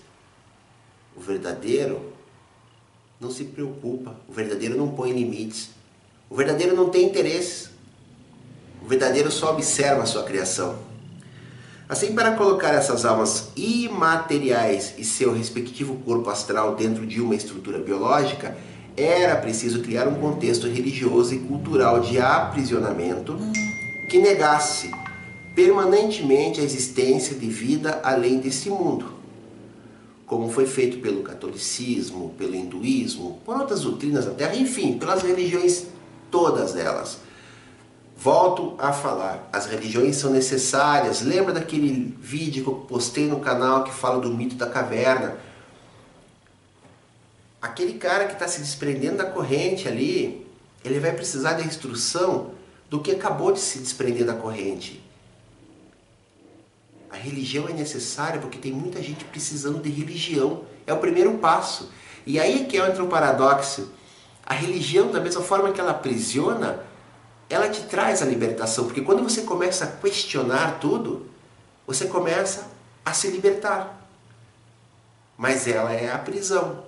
O 1.17 1.21
verdadeiro 1.21 2.13
não 3.21 3.31
se 3.31 3.45
preocupa, 3.45 4.17
o 4.29 4.33
verdadeiro 4.33 4.77
não 4.77 4.89
põe 4.89 5.13
limites, 5.13 5.71
o 6.29 6.35
verdadeiro 6.35 6.75
não 6.75 6.91
tem 6.91 7.07
interesses, 7.07 7.71
o 8.83 8.87
verdadeiro 8.87 9.31
só 9.31 9.53
observa 9.53 10.03
a 10.03 10.07
sua 10.07 10.25
criação. 10.25 10.96
Assim, 11.89 12.15
para 12.15 12.33
colocar 12.33 12.75
essas 12.75 13.05
almas 13.05 13.51
imateriais 13.57 14.95
e 14.99 15.05
seu 15.05 15.33
respectivo 15.33 15.97
corpo 16.05 16.29
astral 16.31 16.75
dentro 16.75 17.07
de 17.07 17.21
uma 17.21 17.35
estrutura 17.35 17.79
biológica, 17.79 18.57
era 18.97 19.37
preciso 19.37 19.83
criar 19.83 20.09
um 20.09 20.15
contexto 20.15 20.67
religioso 20.67 21.35
e 21.35 21.39
cultural 21.39 22.01
de 22.01 22.19
aprisionamento 22.19 23.37
que 24.11 24.19
negasse 24.19 24.91
permanentemente 25.55 26.61
a 26.61 26.65
existência 26.65 27.37
de 27.37 27.47
vida 27.47 28.01
além 28.03 28.41
desse 28.41 28.69
mundo 28.69 29.17
como 30.27 30.51
foi 30.51 30.67
feito 30.67 30.99
pelo 30.99 31.23
catolicismo, 31.23 32.35
pelo 32.37 32.55
hinduísmo, 32.55 33.41
por 33.45 33.57
outras 33.57 33.83
doutrinas 33.83 34.25
da 34.25 34.33
Terra, 34.33 34.57
enfim, 34.57 34.99
pelas 34.99 35.23
religiões 35.23 35.87
todas 36.31 36.75
elas. 36.75 37.19
Volto 38.17 38.75
a 38.79 38.95
falar, 38.95 39.47
as 39.53 39.67
religiões 39.67 40.17
são 40.17 40.31
necessárias. 40.31 41.21
Lembra 41.21 41.53
daquele 41.53 42.17
vídeo 42.19 42.65
que 42.65 42.71
eu 42.71 42.75
postei 42.75 43.27
no 43.27 43.41
canal 43.41 43.85
que 43.85 43.93
fala 43.93 44.19
do 44.21 44.31
mito 44.31 44.55
da 44.55 44.67
caverna? 44.67 45.37
Aquele 47.61 47.95
cara 47.95 48.25
que 48.25 48.33
está 48.33 48.49
se 48.49 48.61
desprendendo 48.61 49.19
da 49.19 49.27
corrente 49.27 49.87
ali, 49.87 50.47
ele 50.83 50.99
vai 50.99 51.13
precisar 51.13 51.55
da 51.55 51.63
instrução 51.63 52.53
do 52.89 53.01
que 53.01 53.11
acabou 53.11 53.53
de 53.53 53.61
se 53.61 53.81
desprender 53.81 54.25
da 54.25 54.35
corrente. 54.35 55.05
A 57.11 57.17
religião 57.17 57.69
é 57.69 57.73
necessária 57.73 58.41
porque 58.41 58.59
tem 58.59 58.73
muita 58.73 59.03
gente 59.03 59.25
precisando 59.27 59.83
de 59.83 59.91
religião. 59.91 60.65
É 60.87 60.93
o 60.93 60.99
primeiro 60.99 61.35
passo. 61.39 61.91
E 62.25 62.41
aí 62.41 62.65
que 62.65 62.79
entra 62.79 63.05
o 63.05 63.09
paradoxo. 63.09 63.93
A 64.45 64.55
religião, 64.55 65.11
da 65.11 65.21
mesma 65.21 65.43
forma 65.43 65.73
que 65.73 65.81
ela 65.81 65.91
aprisiona, 65.91 66.81
ela 67.49 67.69
te 67.69 67.83
traz 67.83 68.23
a 68.23 68.27
libertação. 68.27 68.85
Porque 68.85 69.03
quando 69.03 69.23
você 69.23 69.43
começa 69.43 69.85
a 69.85 69.89
questionar 69.89 70.79
tudo, 70.81 71.27
você 71.87 72.07
começa 72.07 72.69
a 73.05 73.13
se 73.13 73.29
libertar. 73.29 74.09
Mas 75.37 75.67
ela 75.67 75.93
é 75.93 76.11
a 76.11 76.19
prisão. 76.19 76.85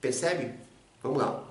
Percebe? 0.00 0.54
Vamos 1.02 1.18
lá. 1.18 1.42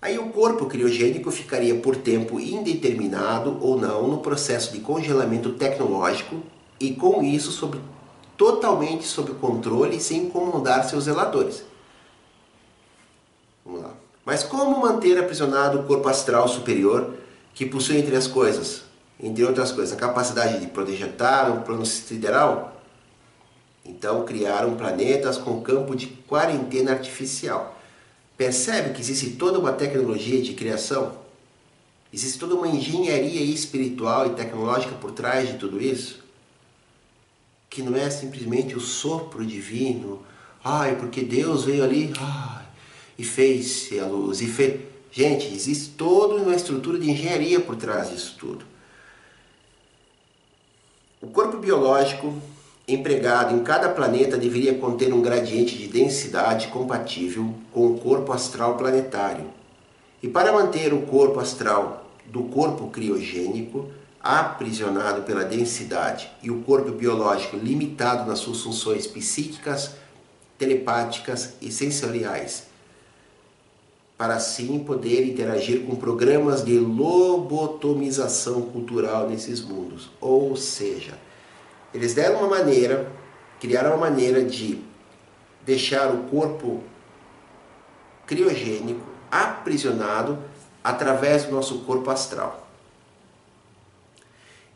Aí 0.00 0.18
o 0.18 0.28
corpo 0.28 0.66
criogênico 0.66 1.30
ficaria 1.30 1.74
por 1.74 1.96
tempo 1.96 2.38
indeterminado 2.38 3.58
ou 3.60 3.78
não 3.78 4.06
no 4.06 4.18
processo 4.18 4.72
de 4.72 4.80
congelamento 4.80 5.54
tecnológico 5.54 6.42
e 6.78 6.92
com 6.92 7.22
isso 7.22 7.50
sobre, 7.50 7.80
totalmente 8.36 9.04
sob 9.04 9.32
controle 9.34 10.00
sem 10.00 10.24
incomodar 10.24 10.84
seus 10.84 11.04
zeladores. 11.04 11.64
Mas 14.26 14.42
como 14.42 14.80
manter 14.80 15.16
aprisionado 15.18 15.78
o 15.78 15.84
corpo 15.84 16.08
astral 16.08 16.48
superior 16.48 17.14
que 17.54 17.64
possui 17.64 17.98
entre 17.98 18.16
as 18.16 18.26
coisas, 18.26 18.82
entre 19.20 19.44
outras 19.44 19.70
coisas, 19.70 19.96
a 19.96 20.00
capacidade 20.00 20.58
de 20.58 20.66
projetar 20.66 21.48
um 21.52 21.62
plano 21.62 21.86
sideral? 21.86 22.82
Então 23.84 24.24
criaram 24.24 24.74
planetas 24.74 25.38
com 25.38 25.62
campo 25.62 25.94
de 25.94 26.08
quarentena 26.08 26.90
artificial. 26.90 27.78
Percebe 28.36 28.92
que 28.92 29.00
existe 29.00 29.30
toda 29.36 29.60
uma 29.60 29.72
tecnologia 29.72 30.42
de 30.42 30.54
criação? 30.54 31.12
Existe 32.12 32.36
toda 32.36 32.56
uma 32.56 32.66
engenharia 32.66 33.42
espiritual 33.42 34.26
e 34.26 34.30
tecnológica 34.30 34.96
por 34.96 35.12
trás 35.12 35.48
de 35.48 35.56
tudo 35.56 35.80
isso? 35.80 36.18
Que 37.70 37.80
não 37.80 37.96
é 37.96 38.10
simplesmente 38.10 38.74
o 38.74 38.80
sopro 38.80 39.46
divino, 39.46 40.20
ai, 40.64 40.96
porque 40.96 41.22
Deus 41.22 41.64
veio 41.64 41.84
ali 41.84 42.12
ai, 42.18 42.55
e 43.18 43.24
fez 43.24 43.90
a 44.00 44.06
luz, 44.06 44.40
e 44.40 44.46
fez. 44.46 44.80
Gente, 45.10 45.46
existe 45.54 45.90
toda 45.90 46.34
uma 46.34 46.54
estrutura 46.54 46.98
de 46.98 47.10
engenharia 47.10 47.60
por 47.60 47.76
trás 47.76 48.10
disso 48.10 48.36
tudo. 48.38 48.64
O 51.22 51.28
corpo 51.28 51.56
biológico 51.56 52.34
empregado 52.86 53.54
em 53.54 53.64
cada 53.64 53.88
planeta 53.88 54.36
deveria 54.36 54.74
conter 54.78 55.12
um 55.12 55.22
gradiente 55.22 55.76
de 55.76 55.88
densidade 55.88 56.68
compatível 56.68 57.52
com 57.72 57.88
o 57.88 57.98
corpo 57.98 58.32
astral 58.32 58.76
planetário. 58.76 59.46
E 60.22 60.28
para 60.28 60.52
manter 60.52 60.92
o 60.92 61.02
corpo 61.02 61.40
astral 61.40 62.06
do 62.26 62.44
corpo 62.44 62.88
criogênico 62.88 63.90
aprisionado 64.20 65.22
pela 65.22 65.44
densidade 65.44 66.30
e 66.42 66.50
o 66.50 66.62
corpo 66.62 66.90
biológico 66.90 67.56
limitado 67.56 68.28
nas 68.28 68.40
suas 68.40 68.60
funções 68.60 69.06
psíquicas, 69.06 69.92
telepáticas 70.58 71.54
e 71.60 71.70
sensoriais, 71.70 72.65
para 74.16 74.34
assim 74.36 74.78
poder 74.78 75.26
interagir 75.26 75.84
com 75.84 75.94
programas 75.96 76.64
de 76.64 76.78
lobotomização 76.78 78.62
cultural 78.62 79.28
nesses 79.28 79.60
mundos. 79.60 80.10
Ou 80.20 80.56
seja, 80.56 81.18
eles 81.92 82.14
deram 82.14 82.38
uma 82.38 82.48
maneira, 82.48 83.10
criaram 83.60 83.90
uma 83.90 84.08
maneira 84.08 84.42
de 84.42 84.82
deixar 85.64 86.14
o 86.14 86.24
corpo 86.24 86.82
criogênico 88.26 89.06
aprisionado 89.30 90.38
através 90.82 91.44
do 91.44 91.52
nosso 91.52 91.80
corpo 91.80 92.10
astral. 92.10 92.66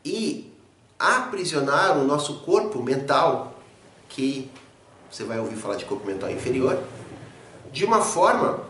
E 0.04 0.52
aprisionar 0.98 1.98
o 1.98 2.04
nosso 2.04 2.40
corpo 2.40 2.82
mental, 2.82 3.54
que 4.08 4.50
você 5.10 5.24
vai 5.24 5.38
ouvir 5.38 5.56
falar 5.56 5.76
de 5.76 5.84
corpo 5.86 6.06
mental 6.06 6.30
inferior, 6.30 6.78
de 7.72 7.84
uma 7.84 8.00
forma 8.00 8.60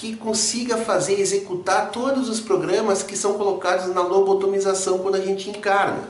que 0.00 0.16
consiga 0.16 0.78
fazer 0.78 1.20
executar 1.20 1.90
todos 1.90 2.30
os 2.30 2.40
programas 2.40 3.02
que 3.02 3.14
são 3.14 3.34
colocados 3.34 3.94
na 3.94 4.00
lobotomização 4.00 5.00
quando 5.00 5.16
a 5.16 5.20
gente 5.20 5.50
encarna. 5.50 6.08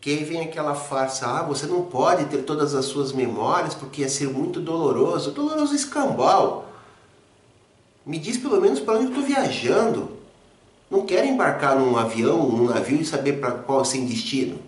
Que 0.00 0.10
aí 0.10 0.22
vem 0.22 0.42
aquela 0.42 0.76
farsa, 0.76 1.26
ah, 1.26 1.42
você 1.42 1.66
não 1.66 1.82
pode 1.82 2.26
ter 2.26 2.42
todas 2.42 2.72
as 2.72 2.84
suas 2.84 3.10
memórias 3.10 3.74
porque 3.74 4.02
ia 4.02 4.08
ser 4.08 4.28
muito 4.28 4.60
doloroso. 4.60 5.32
Doloroso 5.32 5.74
escambau. 5.74 6.68
Me 8.06 8.16
diz 8.16 8.36
pelo 8.36 8.60
menos 8.60 8.78
para 8.78 8.94
onde 8.94 9.06
eu 9.06 9.08
estou 9.08 9.24
viajando. 9.24 10.10
Não 10.88 11.04
quero 11.04 11.26
embarcar 11.26 11.74
num 11.74 11.96
avião, 11.96 12.48
num 12.48 12.66
navio 12.66 13.00
e 13.00 13.04
saber 13.04 13.40
para 13.40 13.50
qual 13.50 13.84
sem 13.84 14.06
destino. 14.06 14.60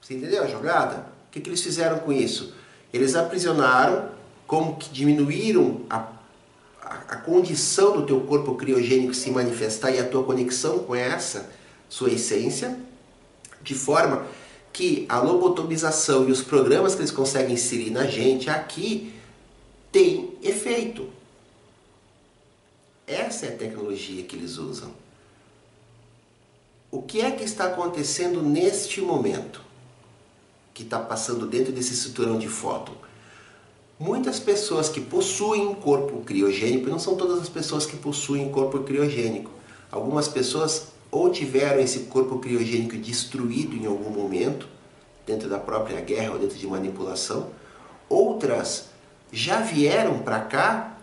Você 0.00 0.14
entendeu 0.14 0.42
a 0.42 0.48
jogada? 0.48 1.06
O 1.28 1.30
que, 1.30 1.40
que 1.40 1.48
eles 1.48 1.62
fizeram 1.62 2.00
com 2.00 2.12
isso? 2.12 2.52
Eles 2.92 3.14
aprisionaram 3.14 4.13
como 4.54 4.76
que 4.76 4.88
diminuíram 4.88 5.80
a, 5.90 6.12
a, 6.80 6.94
a 7.08 7.16
condição 7.16 7.96
do 7.96 8.06
teu 8.06 8.20
corpo 8.20 8.54
criogênico 8.54 9.12
se 9.12 9.28
manifestar 9.32 9.90
e 9.90 9.98
a 9.98 10.08
tua 10.08 10.22
conexão 10.22 10.78
com 10.78 10.94
essa 10.94 11.50
sua 11.88 12.12
essência, 12.12 12.78
de 13.60 13.74
forma 13.74 14.24
que 14.72 15.06
a 15.08 15.18
lobotomização 15.18 16.28
e 16.28 16.30
os 16.30 16.40
programas 16.40 16.94
que 16.94 17.00
eles 17.00 17.10
conseguem 17.10 17.54
inserir 17.54 17.90
na 17.90 18.06
gente 18.06 18.48
aqui 18.48 19.12
tem 19.90 20.38
efeito. 20.40 21.08
Essa 23.08 23.46
é 23.46 23.48
a 23.48 23.56
tecnologia 23.56 24.22
que 24.22 24.36
eles 24.36 24.56
usam. 24.56 24.92
O 26.92 27.02
que 27.02 27.20
é 27.20 27.32
que 27.32 27.42
está 27.42 27.64
acontecendo 27.64 28.40
neste 28.40 29.00
momento? 29.00 29.60
Que 30.72 30.84
está 30.84 31.00
passando 31.00 31.44
dentro 31.44 31.72
desse 31.72 31.96
cinturão 31.96 32.38
de 32.38 32.46
fóton? 32.46 32.94
Muitas 33.98 34.40
pessoas 34.40 34.88
que 34.88 35.00
possuem 35.00 35.66
um 35.66 35.74
corpo 35.74 36.20
criogênico, 36.22 36.90
não 36.90 36.98
são 36.98 37.16
todas 37.16 37.40
as 37.40 37.48
pessoas 37.48 37.86
que 37.86 37.96
possuem 37.96 38.50
corpo 38.50 38.80
criogênico. 38.80 39.50
Algumas 39.90 40.26
pessoas 40.26 40.88
ou 41.10 41.30
tiveram 41.30 41.80
esse 41.80 42.00
corpo 42.00 42.40
criogênico 42.40 42.96
destruído 42.96 43.76
em 43.76 43.86
algum 43.86 44.10
momento, 44.10 44.66
dentro 45.24 45.48
da 45.48 45.58
própria 45.58 46.00
guerra 46.00 46.32
ou 46.32 46.38
dentro 46.40 46.58
de 46.58 46.66
manipulação, 46.66 47.50
outras 48.08 48.88
já 49.32 49.60
vieram 49.60 50.18
para 50.18 50.40
cá 50.40 50.98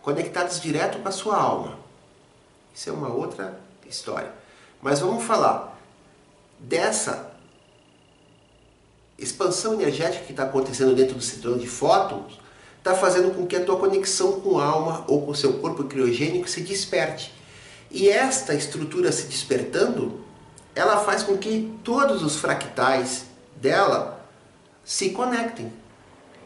conectadas 0.00 0.60
direto 0.60 0.98
com 0.98 1.08
a 1.08 1.12
sua 1.12 1.36
alma. 1.36 1.78
Isso 2.74 2.88
é 2.88 2.92
uma 2.92 3.12
outra 3.12 3.60
história. 3.86 4.32
Mas 4.80 5.00
vamos 5.00 5.24
falar 5.24 5.78
dessa 6.58 7.29
expansão 9.20 9.74
energética 9.74 10.24
que 10.24 10.32
está 10.32 10.44
acontecendo 10.44 10.94
dentro 10.94 11.14
do 11.14 11.22
cinturão 11.22 11.58
de 11.58 11.68
fótons 11.68 12.40
está 12.78 12.94
fazendo 12.94 13.34
com 13.34 13.46
que 13.46 13.54
a 13.54 13.64
tua 13.64 13.78
conexão 13.78 14.40
com 14.40 14.58
a 14.58 14.64
alma 14.64 15.04
ou 15.06 15.22
com 15.22 15.32
o 15.32 15.34
seu 15.34 15.54
corpo 15.54 15.84
criogênico 15.84 16.48
se 16.48 16.62
desperte. 16.62 17.32
E 17.90 18.08
esta 18.08 18.54
estrutura 18.54 19.12
se 19.12 19.26
despertando, 19.26 20.20
ela 20.74 21.04
faz 21.04 21.22
com 21.22 21.36
que 21.36 21.72
todos 21.84 22.22
os 22.22 22.36
fractais 22.36 23.26
dela 23.56 24.26
se 24.82 25.10
conectem. 25.10 25.70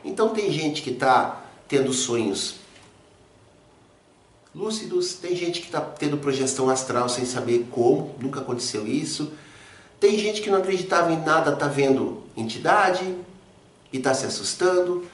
Então 0.04 0.30
tem 0.30 0.50
gente 0.50 0.82
que 0.82 0.90
está 0.90 1.44
tendo 1.68 1.92
sonhos 1.92 2.56
lúcidos, 4.52 5.14
tem 5.14 5.36
gente 5.36 5.60
que 5.60 5.66
está 5.66 5.80
tendo 5.80 6.18
projeção 6.18 6.68
astral 6.68 7.08
sem 7.08 7.24
saber 7.24 7.66
como, 7.70 8.14
nunca 8.20 8.40
aconteceu 8.40 8.86
isso. 8.86 9.32
Tem 9.98 10.18
gente 10.18 10.42
que 10.42 10.50
não 10.50 10.58
acreditava 10.58 11.12
em 11.12 11.20
nada, 11.24 11.52
está 11.52 11.66
vendo 11.66 12.22
entidade 12.36 13.04
e 13.92 13.98
está 13.98 14.12
se 14.12 14.26
assustando. 14.26 15.06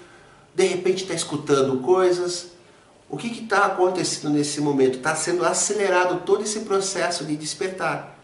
De 0.54 0.64
repente 0.64 1.02
está 1.02 1.14
escutando 1.14 1.80
coisas. 1.80 2.48
O 3.08 3.16
que 3.16 3.26
está 3.26 3.66
acontecendo 3.66 4.30
nesse 4.30 4.60
momento? 4.60 4.98
Está 4.98 5.14
sendo 5.14 5.44
acelerado 5.44 6.24
todo 6.24 6.42
esse 6.42 6.60
processo 6.60 7.24
de 7.24 7.36
despertar. 7.36 8.18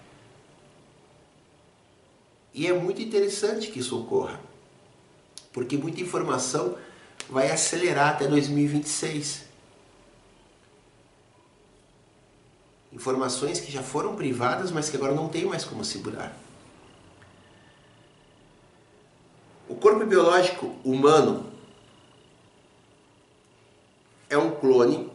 E 2.54 2.66
é 2.66 2.72
muito 2.72 3.02
interessante 3.02 3.68
que 3.68 3.80
isso 3.80 4.00
ocorra, 4.00 4.40
porque 5.52 5.76
muita 5.76 6.00
informação 6.00 6.76
vai 7.28 7.50
acelerar 7.50 8.10
até 8.10 8.26
2026. 8.26 9.44
Informações 12.92 13.60
que 13.60 13.70
já 13.70 13.82
foram 13.82 14.16
privadas, 14.16 14.70
mas 14.70 14.88
que 14.88 14.96
agora 14.96 15.12
não 15.12 15.28
tem 15.28 15.44
mais 15.44 15.64
como 15.64 15.84
segurar. 15.84 16.34
O 19.76 19.78
corpo 19.78 20.06
biológico 20.06 20.74
humano 20.82 21.44
é 24.30 24.38
um 24.38 24.52
clone 24.52 25.06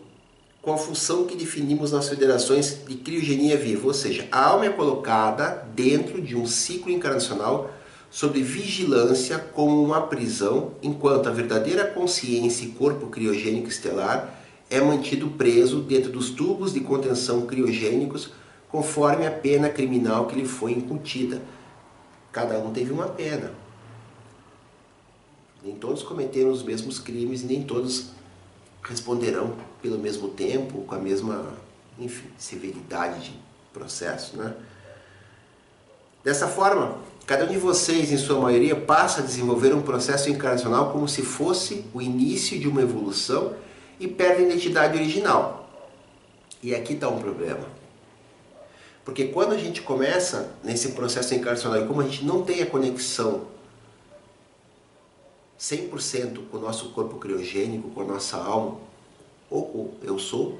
com 0.62 0.72
a 0.72 0.78
função 0.78 1.26
que 1.26 1.36
definimos 1.36 1.92
nas 1.92 2.08
federações 2.08 2.78
de 2.88 2.94
criogenia 2.94 3.58
viva, 3.58 3.88
ou 3.88 3.94
seja, 3.94 4.28
a 4.32 4.50
alma 4.50 4.68
é 4.68 4.70
colocada 4.70 5.68
dentro 5.74 6.22
de 6.22 6.36
um 6.36 6.46
ciclo 6.46 6.92
encarnacional 6.92 7.72
sob 8.12 8.40
vigilância 8.40 9.40
como 9.40 9.84
uma 9.84 10.02
prisão, 10.02 10.74
enquanto 10.84 11.28
a 11.28 11.32
verdadeira 11.32 11.86
consciência 11.86 12.64
e 12.64 12.70
corpo 12.70 13.08
criogênico 13.08 13.68
estelar 13.68 14.44
é 14.70 14.80
mantido 14.80 15.28
preso 15.30 15.82
dentro 15.82 16.12
dos 16.12 16.30
tubos 16.30 16.72
de 16.72 16.82
contenção 16.82 17.48
criogênicos 17.48 18.30
conforme 18.70 19.26
a 19.26 19.32
pena 19.32 19.70
criminal 19.70 20.28
que 20.28 20.36
lhe 20.36 20.48
foi 20.48 20.74
incutida. 20.74 21.42
Cada 22.32 22.60
um 22.60 22.72
teve 22.72 22.94
uma 22.94 23.08
pena. 23.08 23.60
Nem 25.64 25.76
todos 25.76 26.02
cometeram 26.04 26.50
os 26.52 26.64
mesmos 26.64 27.00
crimes 27.00 27.44
nem 27.44 27.64
todos 27.64 28.10
responderão 28.84 29.56
pelo 29.82 29.98
mesmo 29.98 30.30
tempo, 30.30 30.82
com 30.82 30.96
a 30.96 30.98
mesma, 30.98 31.54
enfim, 32.00 32.28
severidade 32.38 33.26
de 33.26 33.40
processo, 33.72 34.36
né? 34.38 34.56
Dessa 36.24 36.48
forma, 36.48 36.98
cada 37.26 37.46
um 37.46 37.48
de 37.48 37.58
vocês, 37.58 38.12
em 38.12 38.18
sua 38.18 38.40
maioria, 38.40 38.76
passa 38.76 39.22
a 39.22 39.24
desenvolver 39.24 39.74
um 39.74 39.82
processo 39.82 40.30
encarnacional 40.30 40.92
como 40.92 41.08
se 41.08 41.24
fosse 41.24 41.86
o 41.94 42.02
início 42.02 42.60
de 42.60 42.68
uma 42.68 42.82
evolução 42.82 43.56
e 44.00 44.08
perde 44.08 44.44
a 44.44 44.46
identidade 44.46 44.98
original. 44.98 45.70
E 46.62 46.76
aqui 46.76 46.94
está 46.94 47.08
um 47.08 47.20
problema. 47.20 47.66
Porque 49.04 49.26
quando 49.26 49.54
a 49.54 49.58
gente 49.58 49.82
começa 49.82 50.52
nesse 50.64 50.90
processo 50.92 51.34
encarnacional 51.34 51.84
e 51.84 51.88
como 51.88 52.02
a 52.02 52.04
gente 52.04 52.24
não 52.24 52.44
tem 52.44 52.62
a 52.62 52.68
conexão 52.68 53.48
100% 55.62 56.50
com 56.50 56.58
o 56.58 56.60
nosso 56.60 56.90
corpo 56.90 57.18
criogênico, 57.18 57.92
com 57.92 58.02
a 58.02 58.06
nossa 58.06 58.36
alma, 58.38 58.80
ou 59.48 59.94
eu 60.02 60.18
sou, 60.18 60.60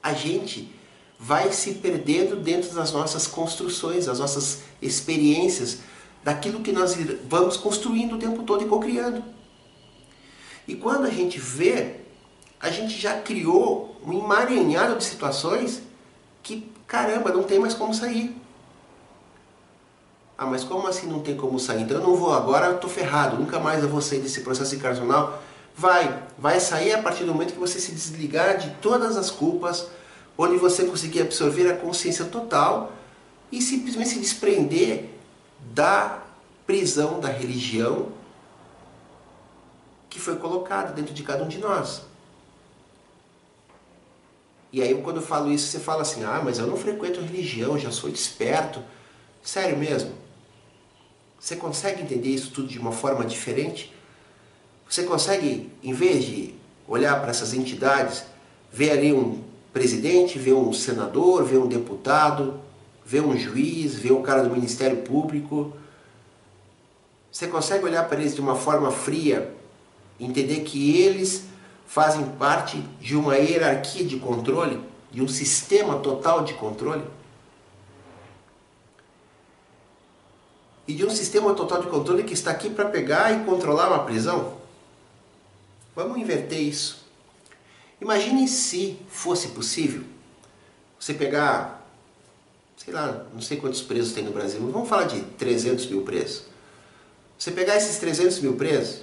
a 0.00 0.12
gente 0.12 0.72
vai 1.18 1.50
se 1.52 1.74
perdendo 1.74 2.36
dentro 2.36 2.72
das 2.74 2.92
nossas 2.92 3.26
construções, 3.26 4.06
das 4.06 4.20
nossas 4.20 4.62
experiências, 4.80 5.78
daquilo 6.22 6.60
que 6.60 6.70
nós 6.70 6.94
vamos 7.28 7.56
construindo 7.56 8.14
o 8.14 8.18
tempo 8.18 8.44
todo 8.44 8.62
e 8.62 8.68
cocriando. 8.68 9.24
E 10.68 10.76
quando 10.76 11.06
a 11.06 11.10
gente 11.10 11.38
vê, 11.40 11.96
a 12.60 12.70
gente 12.70 12.96
já 12.96 13.20
criou 13.20 13.96
um 14.06 14.12
emaranhado 14.12 14.96
de 14.96 15.04
situações 15.04 15.82
que, 16.42 16.70
caramba, 16.86 17.32
não 17.32 17.42
tem 17.42 17.58
mais 17.58 17.74
como 17.74 17.92
sair. 17.92 18.34
Ah, 20.36 20.46
mas 20.46 20.64
como 20.64 20.86
assim 20.88 21.06
não 21.06 21.20
tem 21.20 21.36
como 21.36 21.58
sair? 21.60 21.82
Então 21.82 21.98
eu 21.98 22.02
não 22.02 22.16
vou 22.16 22.32
agora, 22.32 22.66
eu 22.66 22.74
estou 22.74 22.90
ferrado, 22.90 23.38
nunca 23.38 23.60
mais 23.60 23.82
eu 23.82 23.88
vou 23.88 24.00
sair 24.00 24.20
desse 24.20 24.40
processo 24.40 24.74
encarnacional. 24.74 25.40
Vai, 25.76 26.22
vai 26.36 26.58
sair 26.60 26.92
a 26.92 27.02
partir 27.02 27.24
do 27.24 27.32
momento 27.32 27.52
que 27.52 27.58
você 27.58 27.78
se 27.78 27.92
desligar 27.92 28.58
de 28.58 28.70
todas 28.82 29.16
as 29.16 29.30
culpas, 29.30 29.86
onde 30.36 30.56
você 30.56 30.84
conseguir 30.84 31.22
absorver 31.22 31.70
a 31.70 31.76
consciência 31.76 32.24
total 32.24 32.92
e 33.50 33.62
simplesmente 33.62 34.10
se 34.10 34.18
desprender 34.18 35.10
da 35.72 36.22
prisão 36.66 37.20
da 37.20 37.28
religião 37.28 38.08
que 40.10 40.18
foi 40.18 40.36
colocada 40.36 40.92
dentro 40.92 41.14
de 41.14 41.22
cada 41.22 41.44
um 41.44 41.48
de 41.48 41.58
nós. 41.58 42.02
E 44.72 44.82
aí 44.82 44.94
quando 45.02 45.16
eu 45.16 45.22
falo 45.22 45.52
isso, 45.52 45.68
você 45.68 45.78
fala 45.78 46.02
assim, 46.02 46.24
ah, 46.24 46.40
mas 46.44 46.58
eu 46.58 46.66
não 46.66 46.76
frequento 46.76 47.20
religião, 47.20 47.78
já 47.78 47.92
sou 47.92 48.10
desperto. 48.10 48.82
Sério 49.42 49.76
mesmo? 49.76 50.23
Você 51.44 51.56
consegue 51.56 52.00
entender 52.00 52.30
isso 52.30 52.50
tudo 52.52 52.68
de 52.68 52.78
uma 52.78 52.90
forma 52.90 53.22
diferente? 53.22 53.92
Você 54.88 55.02
consegue, 55.02 55.70
em 55.82 55.92
vez 55.92 56.24
de 56.24 56.54
olhar 56.88 57.20
para 57.20 57.28
essas 57.28 57.52
entidades, 57.52 58.24
ver 58.72 58.92
ali 58.92 59.12
um 59.12 59.42
presidente, 59.70 60.38
ver 60.38 60.54
um 60.54 60.72
senador, 60.72 61.44
ver 61.44 61.58
um 61.58 61.66
deputado, 61.66 62.58
ver 63.04 63.20
um 63.20 63.36
juiz, 63.36 63.94
ver 63.94 64.12
um 64.12 64.22
cara 64.22 64.42
do 64.42 64.54
Ministério 64.54 65.02
Público, 65.02 65.70
você 67.30 67.46
consegue 67.46 67.84
olhar 67.84 68.08
para 68.08 68.18
eles 68.20 68.34
de 68.34 68.40
uma 68.40 68.56
forma 68.56 68.90
fria, 68.90 69.54
entender 70.18 70.60
que 70.60 70.96
eles 70.98 71.44
fazem 71.86 72.24
parte 72.38 72.78
de 73.02 73.14
uma 73.14 73.36
hierarquia 73.36 74.02
de 74.02 74.18
controle, 74.18 74.80
de 75.12 75.20
um 75.20 75.28
sistema 75.28 75.98
total 75.98 76.42
de 76.42 76.54
controle? 76.54 77.04
E 80.86 80.94
de 80.94 81.04
um 81.04 81.10
sistema 81.10 81.54
total 81.54 81.82
de 81.82 81.88
controle 81.88 82.24
que 82.24 82.34
está 82.34 82.50
aqui 82.50 82.68
para 82.70 82.86
pegar 82.86 83.32
e 83.32 83.44
controlar 83.44 83.88
uma 83.88 84.04
prisão? 84.04 84.58
Vamos 85.94 86.18
inverter 86.18 86.60
isso. 86.60 87.04
Imagine 88.00 88.46
se 88.48 88.98
fosse 89.08 89.48
possível 89.48 90.04
você 90.98 91.12
pegar, 91.12 91.86
sei 92.76 92.92
lá, 92.92 93.26
não 93.32 93.40
sei 93.40 93.58
quantos 93.58 93.82
presos 93.82 94.12
tem 94.12 94.24
no 94.24 94.32
Brasil, 94.32 94.58
mas 94.60 94.72
vamos 94.72 94.88
falar 94.88 95.04
de 95.04 95.20
300 95.20 95.86
mil 95.86 96.02
presos. 96.02 96.44
Você 97.38 97.50
pegar 97.50 97.76
esses 97.76 97.98
300 97.98 98.40
mil 98.40 98.56
presos 98.56 99.02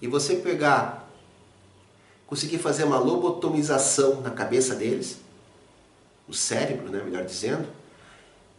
e 0.00 0.06
você 0.06 0.36
pegar, 0.36 1.06
conseguir 2.26 2.58
fazer 2.58 2.84
uma 2.84 2.98
lobotomização 2.98 4.20
na 4.22 4.30
cabeça 4.30 4.74
deles, 4.74 5.18
no 6.26 6.32
cérebro, 6.34 6.90
né, 6.90 7.02
melhor 7.04 7.24
dizendo, 7.24 7.68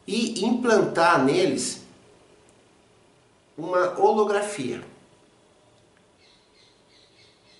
e 0.05 0.45
implantar 0.45 1.23
neles 1.25 1.81
uma 3.57 3.99
holografia. 3.99 4.83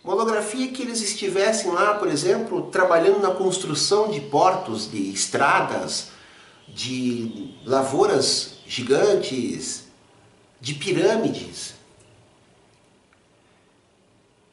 Uma 0.04 0.14
holografia 0.14 0.72
que 0.72 0.84
eles 0.84 1.02
estivessem 1.02 1.72
lá, 1.72 1.96
por 1.96 2.08
exemplo, 2.08 2.70
trabalhando 2.70 3.20
na 3.20 3.32
construção 3.32 4.10
de 4.10 4.22
portos, 4.22 4.90
de 4.90 5.12
estradas, 5.12 6.10
de 6.68 7.56
lavouras 7.66 8.60
gigantes, 8.66 9.86
de 10.62 10.76
pirâmides. 10.76 11.74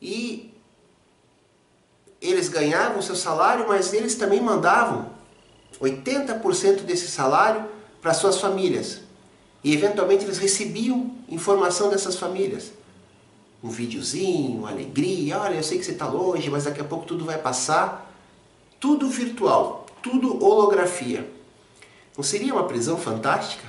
E 0.00 0.52
eles 2.20 2.48
ganhavam 2.48 3.02
seu 3.02 3.14
salário, 3.14 3.68
mas 3.68 3.92
eles 3.92 4.14
também 4.14 4.40
mandavam 4.40 5.10
80% 5.80 6.80
desse 6.80 7.06
salário 7.08 7.68
para 8.00 8.14
suas 8.14 8.40
famílias. 8.40 9.03
E 9.64 9.72
eventualmente 9.72 10.24
eles 10.24 10.36
recebiam 10.36 11.10
informação 11.26 11.88
dessas 11.88 12.16
famílias. 12.16 12.70
Um 13.62 13.70
videozinho, 13.70 14.66
alegria, 14.66 15.40
olha, 15.40 15.54
eu 15.54 15.62
sei 15.62 15.78
que 15.78 15.84
você 15.86 15.92
está 15.92 16.06
longe, 16.06 16.50
mas 16.50 16.64
daqui 16.64 16.82
a 16.82 16.84
pouco 16.84 17.06
tudo 17.06 17.24
vai 17.24 17.38
passar. 17.38 18.14
Tudo 18.78 19.08
virtual, 19.08 19.86
tudo 20.02 20.44
holografia. 20.44 21.26
Não 22.14 22.22
seria 22.22 22.52
uma 22.52 22.64
prisão 22.64 22.98
fantástica? 22.98 23.64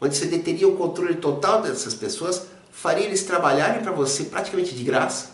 Onde 0.00 0.16
você 0.16 0.26
deteria 0.26 0.66
o 0.66 0.76
controle 0.76 1.14
total 1.14 1.62
dessas 1.62 1.94
pessoas, 1.94 2.48
faria 2.72 3.06
eles 3.06 3.22
trabalharem 3.22 3.82
para 3.82 3.92
você 3.92 4.24
praticamente 4.24 4.74
de 4.74 4.82
graça? 4.82 5.30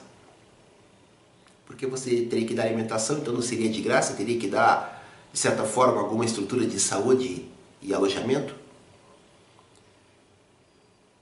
Porque 1.65 1.87
você 1.87 2.23
teria 2.23 2.47
que 2.47 2.53
dar 2.53 2.65
alimentação, 2.65 3.17
então 3.17 3.33
não 3.33 3.41
seria 3.41 3.71
de 3.71 3.81
graça, 3.81 4.13
teria 4.13 4.39
que 4.39 4.47
dar, 4.47 5.03
de 5.33 5.39
certa 5.39 5.65
forma, 5.65 6.03
alguma 6.03 6.25
estrutura 6.25 6.67
de 6.67 6.79
saúde 6.79 7.47
e 7.81 7.95
alojamento? 7.95 8.66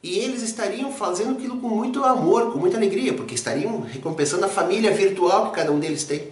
E 0.05 0.19
eles 0.19 0.43
estariam 0.43 0.93
fazendo 0.93 1.33
aquilo 1.33 1.59
com 1.59 1.69
muito 1.71 2.05
amor, 2.05 2.53
com 2.53 2.59
muita 2.59 2.77
alegria, 2.77 3.15
porque 3.15 3.35
estariam 3.35 3.81
recompensando 3.81 4.45
a 4.45 4.51
família 4.51 4.93
virtual 4.93 5.49
que 5.49 5.57
cada 5.57 5.73
um 5.73 5.81
deles 5.81 6.05
tem. 6.05 6.31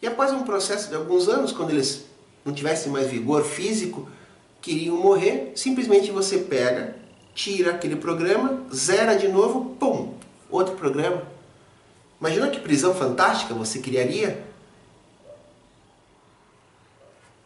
E 0.00 0.06
após 0.06 0.32
um 0.32 0.44
processo 0.44 0.88
de 0.88 0.94
alguns 0.94 1.28
anos, 1.28 1.50
quando 1.50 1.70
eles 1.70 2.06
não 2.44 2.54
tivessem 2.54 2.92
mais 2.92 3.08
vigor 3.08 3.42
físico, 3.42 4.08
queriam 4.60 4.96
morrer, 4.98 5.50
simplesmente 5.56 6.12
você 6.12 6.38
pega, 6.38 6.94
tira 7.34 7.72
aquele 7.72 7.96
programa, 7.96 8.64
zera 8.72 9.16
de 9.16 9.26
novo, 9.26 9.74
pum, 9.80 10.14
outro 10.48 10.76
programa. 10.76 11.24
Imagina 12.20 12.48
que 12.50 12.60
prisão 12.60 12.94
fantástica 12.94 13.52
você 13.52 13.80
criaria. 13.80 14.44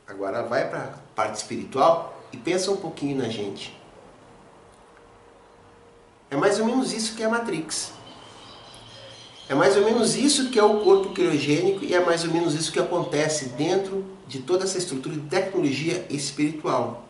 Agora 0.07 0.43
vai 0.43 0.69
para 0.69 0.81
a 0.81 0.99
parte 1.15 1.37
espiritual 1.37 2.14
e 2.35 2.37
pensa 2.37 2.73
um 2.73 2.77
pouquinho 2.77 3.17
na 3.17 3.29
gente. 3.29 3.73
É 6.29 6.37
mais 6.37 6.59
ou 6.59 6.67
menos 6.67 6.93
isso 6.93 7.15
que 7.15 7.23
é 7.23 7.27
a 7.27 7.29
Matrix. 7.29 7.93
É 9.49 9.55
mais 9.55 9.77
ou 9.77 9.85
menos 9.85 10.17
isso 10.17 10.51
que 10.51 10.59
é 10.59 10.65
o 10.65 10.81
corpo 10.81 11.15
criogênico 11.15 11.85
e 11.85 11.95
é 11.95 12.05
mais 12.05 12.25
ou 12.25 12.33
menos 12.33 12.55
isso 12.55 12.73
que 12.73 12.81
acontece 12.81 13.51
dentro 13.51 14.05
de 14.27 14.41
toda 14.41 14.65
essa 14.65 14.79
estrutura 14.79 15.15
de 15.15 15.29
tecnologia 15.29 16.05
espiritual. 16.11 17.07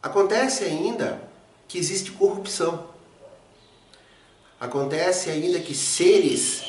Acontece 0.00 0.62
ainda 0.62 1.20
que 1.66 1.78
existe 1.78 2.12
corrupção. 2.12 2.86
Acontece 4.60 5.30
ainda 5.30 5.58
que 5.58 5.74
seres 5.74 6.62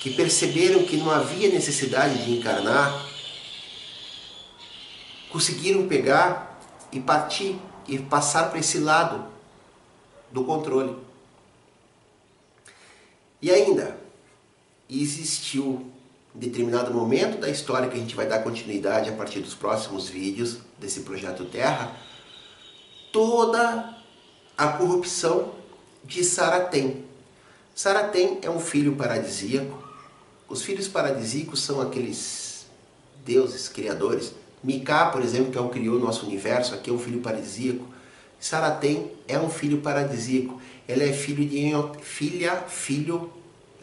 que 0.00 0.10
perceberam 0.10 0.82
que 0.82 0.96
não 0.96 1.10
havia 1.10 1.48
necessidade 1.50 2.24
de 2.24 2.32
encarnar 2.32 3.09
conseguiram 5.30 5.86
pegar 5.86 6.58
e 6.92 7.00
partir 7.00 7.58
e 7.86 7.98
passar 7.98 8.50
para 8.50 8.58
esse 8.58 8.78
lado 8.78 9.26
do 10.30 10.44
controle. 10.44 10.96
E 13.42 13.50
ainda, 13.50 13.98
existiu 14.88 15.90
em 16.34 16.38
determinado 16.38 16.92
momento 16.92 17.38
da 17.38 17.48
história 17.48 17.88
que 17.88 17.96
a 17.96 18.00
gente 18.00 18.14
vai 18.14 18.26
dar 18.26 18.40
continuidade 18.40 19.08
a 19.08 19.12
partir 19.12 19.40
dos 19.40 19.54
próximos 19.54 20.08
vídeos 20.08 20.58
desse 20.78 21.00
projeto 21.00 21.44
Terra, 21.44 21.96
toda 23.12 23.96
a 24.56 24.68
corrupção 24.68 25.54
de 26.04 26.22
Saratem. 26.22 27.04
Saratem 27.74 28.38
é 28.42 28.50
um 28.50 28.60
filho 28.60 28.94
paradisíaco. 28.94 29.82
Os 30.48 30.62
filhos 30.62 30.86
paradisíacos 30.86 31.62
são 31.62 31.80
aqueles 31.80 32.66
deuses 33.24 33.68
criadores 33.68 34.34
Miká, 34.62 35.06
por 35.06 35.22
exemplo, 35.22 35.50
que 35.50 35.58
é 35.58 35.60
o 35.60 35.68
criou 35.68 35.96
o 35.96 35.98
nosso 35.98 36.26
universo, 36.26 36.74
aqui 36.74 36.90
é 36.90 36.92
um 36.92 36.98
filho 36.98 37.20
paradisíaco. 37.20 37.84
Saratem 38.38 39.10
é 39.26 39.38
um 39.38 39.48
filho 39.48 39.78
paradisíaco. 39.78 40.60
Ela 40.86 41.04
é 41.04 41.12
filho 41.12 41.46
de 41.46 42.02
filha, 42.02 42.56
filho, 42.68 43.32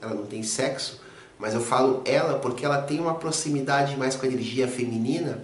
ela 0.01 0.13
não 0.13 0.25
tem 0.25 0.43
sexo, 0.43 1.01
mas 1.39 1.53
eu 1.53 1.61
falo 1.61 2.01
ela 2.05 2.39
porque 2.39 2.65
ela 2.65 2.81
tem 2.81 2.99
uma 2.99 3.15
proximidade 3.15 3.95
mais 3.95 4.15
com 4.15 4.25
a 4.25 4.29
energia 4.29 4.67
feminina. 4.67 5.43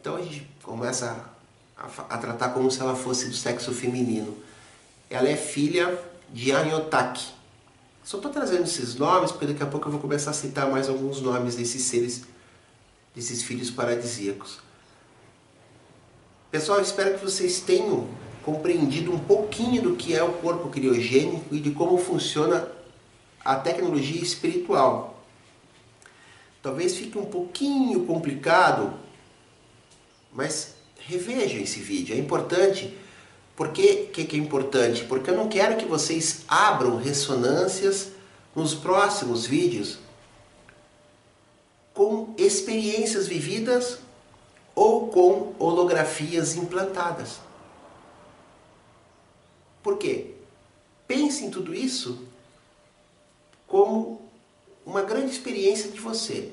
Então 0.00 0.16
a 0.16 0.22
gente 0.22 0.46
começa 0.62 1.24
a, 1.76 2.14
a 2.14 2.18
tratar 2.18 2.50
como 2.50 2.70
se 2.70 2.80
ela 2.80 2.94
fosse 2.94 3.28
do 3.28 3.34
sexo 3.34 3.72
feminino. 3.72 4.36
Ela 5.08 5.28
é 5.28 5.36
filha 5.36 5.98
de 6.32 6.52
Anyotak. 6.52 7.20
Só 8.04 8.16
estou 8.16 8.32
trazendo 8.32 8.64
esses 8.64 8.96
nomes 8.96 9.30
porque 9.30 9.46
daqui 9.46 9.62
a 9.62 9.66
pouco 9.66 9.86
eu 9.86 9.92
vou 9.92 10.00
começar 10.00 10.30
a 10.30 10.34
citar 10.34 10.68
mais 10.68 10.88
alguns 10.88 11.20
nomes 11.20 11.54
desses 11.54 11.82
seres 11.82 12.24
desses 13.14 13.42
filhos 13.42 13.70
paradisíacos. 13.70 14.58
Pessoal, 16.50 16.80
espero 16.80 17.18
que 17.18 17.24
vocês 17.24 17.60
tenham 17.60 18.08
compreendido 18.44 19.12
um 19.12 19.18
pouquinho 19.18 19.82
do 19.82 19.96
que 19.96 20.14
é 20.14 20.22
o 20.22 20.32
corpo 20.34 20.68
criogênico 20.68 21.54
e 21.54 21.60
de 21.60 21.70
como 21.70 21.96
funciona 21.96 22.68
a 23.44 23.56
tecnologia 23.56 24.20
espiritual. 24.20 25.22
Talvez 26.62 26.96
fique 26.96 27.18
um 27.18 27.24
pouquinho 27.24 28.04
complicado, 28.04 28.94
mas 30.32 30.74
revejam 30.98 31.60
esse 31.60 31.80
vídeo. 31.80 32.14
É 32.14 32.18
importante. 32.18 32.96
Por 33.56 33.70
que, 33.70 34.06
que 34.06 34.36
é 34.36 34.38
importante? 34.38 35.04
Porque 35.04 35.30
eu 35.30 35.36
não 35.36 35.48
quero 35.48 35.76
que 35.76 35.84
vocês 35.84 36.42
abram 36.48 36.96
ressonâncias 36.96 38.12
nos 38.54 38.74
próximos 38.74 39.46
vídeos 39.46 39.98
experiências 42.38 43.26
vividas 43.26 43.98
ou 44.74 45.08
com 45.08 45.54
holografias 45.58 46.56
implantadas. 46.56 47.40
Por 49.82 49.98
quê? 49.98 50.34
Pense 51.06 51.44
em 51.44 51.50
tudo 51.50 51.74
isso 51.74 52.26
como 53.66 54.20
uma 54.84 55.02
grande 55.02 55.32
experiência 55.32 55.90
de 55.90 55.98
você, 55.98 56.52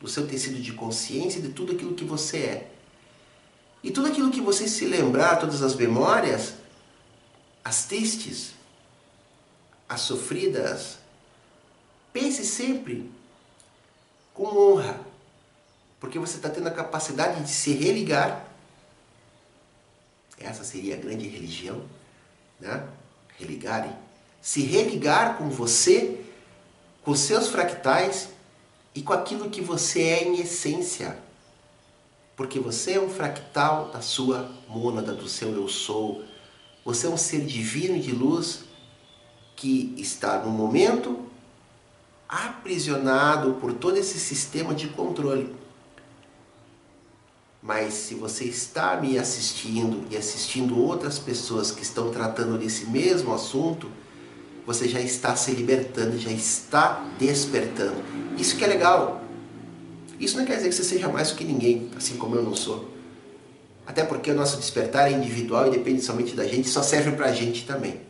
do 0.00 0.08
seu 0.08 0.26
tecido 0.26 0.60
de 0.60 0.72
consciência 0.72 1.40
de 1.40 1.50
tudo 1.50 1.72
aquilo 1.72 1.94
que 1.94 2.04
você 2.04 2.38
é. 2.38 2.70
E 3.82 3.90
tudo 3.90 4.08
aquilo 4.08 4.30
que 4.30 4.40
você 4.40 4.68
se 4.68 4.86
lembrar, 4.86 5.36
todas 5.36 5.62
as 5.62 5.74
memórias, 5.74 6.54
as 7.64 7.84
tristes, 7.86 8.52
as 9.88 10.00
sofridas, 10.02 10.98
pense 12.12 12.44
sempre 12.44 13.10
com 14.32 14.44
honra, 14.44 15.00
porque 16.02 16.18
você 16.18 16.34
está 16.34 16.50
tendo 16.50 16.66
a 16.66 16.72
capacidade 16.72 17.44
de 17.44 17.48
se 17.48 17.74
religar. 17.74 18.44
Essa 20.36 20.64
seria 20.64 20.96
a 20.96 20.98
grande 20.98 21.28
religião, 21.28 21.80
né? 22.58 22.88
Religar, 23.38 23.96
se 24.40 24.62
religar 24.62 25.38
com 25.38 25.48
você, 25.48 26.20
com 27.04 27.14
seus 27.14 27.50
fractais 27.50 28.30
e 28.92 29.00
com 29.00 29.12
aquilo 29.12 29.48
que 29.48 29.60
você 29.60 30.02
é 30.02 30.24
em 30.24 30.40
essência. 30.40 31.16
Porque 32.34 32.58
você 32.58 32.94
é 32.94 33.00
um 33.00 33.08
fractal 33.08 33.92
da 33.92 34.00
sua 34.00 34.50
mônada, 34.66 35.12
do 35.12 35.28
seu 35.28 35.54
eu 35.54 35.68
sou. 35.68 36.24
Você 36.84 37.06
é 37.06 37.10
um 37.10 37.16
ser 37.16 37.46
divino 37.46 38.00
de 38.00 38.10
luz 38.10 38.64
que 39.54 39.94
está 39.96 40.40
no 40.40 40.50
momento 40.50 41.30
aprisionado 42.28 43.54
por 43.60 43.72
todo 43.72 43.96
esse 43.96 44.18
sistema 44.18 44.74
de 44.74 44.88
controle. 44.88 45.61
Mas 47.62 47.94
se 47.94 48.16
você 48.16 48.44
está 48.44 48.96
me 48.96 49.16
assistindo 49.16 50.04
e 50.10 50.16
assistindo 50.16 50.76
outras 50.82 51.18
pessoas 51.18 51.70
que 51.70 51.82
estão 51.82 52.10
tratando 52.10 52.58
desse 52.58 52.86
mesmo 52.86 53.32
assunto, 53.32 53.88
você 54.66 54.88
já 54.88 55.00
está 55.00 55.36
se 55.36 55.52
libertando, 55.52 56.18
já 56.18 56.30
está 56.30 57.06
despertando. 57.18 58.02
Isso 58.36 58.56
que 58.56 58.64
é 58.64 58.66
legal. 58.66 59.22
Isso 60.18 60.36
não 60.36 60.44
quer 60.44 60.56
dizer 60.56 60.70
que 60.70 60.74
você 60.74 60.84
seja 60.84 61.08
mais 61.08 61.30
do 61.30 61.36
que 61.36 61.44
ninguém, 61.44 61.88
assim 61.96 62.16
como 62.16 62.34
eu 62.34 62.42
não 62.42 62.54
sou. 62.54 62.90
Até 63.86 64.04
porque 64.04 64.30
o 64.30 64.34
nosso 64.34 64.56
despertar 64.56 65.10
é 65.10 65.14
individual 65.14 65.68
e 65.68 65.70
depende 65.70 66.02
somente 66.02 66.34
da 66.34 66.46
gente, 66.46 66.68
só 66.68 66.82
serve 66.82 67.12
para 67.12 67.26
a 67.26 67.32
gente 67.32 67.64
também. 67.64 68.00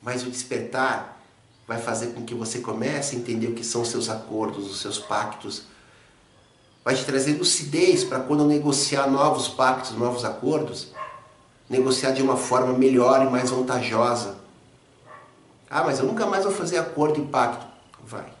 Mas 0.00 0.24
o 0.24 0.30
despertar 0.30 1.20
vai 1.66 1.80
fazer 1.80 2.08
com 2.08 2.24
que 2.24 2.34
você 2.34 2.60
comece 2.60 3.16
a 3.16 3.18
entender 3.18 3.48
o 3.48 3.54
que 3.54 3.64
são 3.64 3.82
os 3.82 3.88
seus 3.88 4.08
acordos, 4.08 4.70
os 4.70 4.80
seus 4.80 4.98
pactos. 4.98 5.64
Vai 6.86 6.94
te 6.94 7.04
trazer 7.04 7.36
lucidez 7.36 8.04
para 8.04 8.20
quando 8.20 8.44
negociar 8.44 9.10
novos 9.10 9.48
pactos, 9.48 9.90
novos 9.90 10.24
acordos, 10.24 10.92
negociar 11.68 12.12
de 12.12 12.22
uma 12.22 12.36
forma 12.36 12.72
melhor 12.72 13.26
e 13.26 13.28
mais 13.28 13.50
vantajosa. 13.50 14.38
Ah, 15.68 15.82
mas 15.82 15.98
eu 15.98 16.04
nunca 16.06 16.26
mais 16.26 16.44
vou 16.44 16.52
fazer 16.52 16.78
acordo 16.78 17.20
e 17.20 17.26
pacto. 17.26 17.66
Vai. 18.04 18.32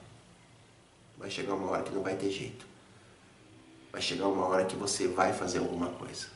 Vai 1.18 1.28
chegar 1.28 1.54
uma 1.54 1.72
hora 1.72 1.82
que 1.82 1.92
não 1.92 2.04
vai 2.04 2.14
ter 2.14 2.30
jeito. 2.30 2.64
Vai 3.90 4.00
chegar 4.00 4.28
uma 4.28 4.46
hora 4.46 4.64
que 4.64 4.76
você 4.76 5.08
vai 5.08 5.32
fazer 5.32 5.58
alguma 5.58 5.88
coisa. 5.88 6.28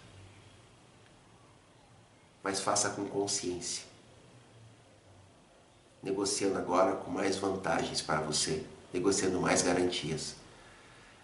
Mas 2.42 2.60
faça 2.60 2.90
com 2.90 3.04
consciência 3.04 3.84
negociando 6.02 6.58
agora 6.58 6.96
com 6.96 7.10
mais 7.10 7.36
vantagens 7.36 8.02
para 8.02 8.20
você, 8.20 8.64
negociando 8.92 9.38
mais 9.38 9.62
garantias. 9.62 10.39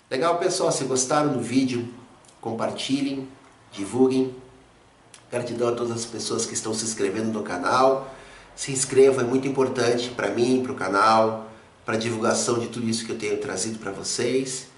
Legal, 0.08 0.38
pessoal? 0.38 0.70
Se 0.70 0.84
gostaram 0.84 1.32
do 1.32 1.40
vídeo, 1.40 1.92
compartilhem, 2.40 3.26
divulguem. 3.72 4.32
Gratidão 5.28 5.68
a 5.68 5.72
todas 5.72 5.90
as 5.90 6.04
pessoas 6.04 6.46
que 6.46 6.54
estão 6.54 6.72
se 6.72 6.84
inscrevendo 6.84 7.32
no 7.32 7.42
canal. 7.42 8.14
Se 8.54 8.70
inscreva, 8.70 9.22
é 9.22 9.24
muito 9.24 9.48
importante 9.48 10.10
para 10.10 10.30
mim, 10.30 10.62
para 10.62 10.70
o 10.70 10.76
canal, 10.76 11.50
para 11.84 11.96
a 11.96 11.98
divulgação 11.98 12.60
de 12.60 12.68
tudo 12.68 12.88
isso 12.88 13.04
que 13.04 13.10
eu 13.10 13.18
tenho 13.18 13.36
trazido 13.38 13.80
para 13.80 13.90
vocês. 13.90 14.68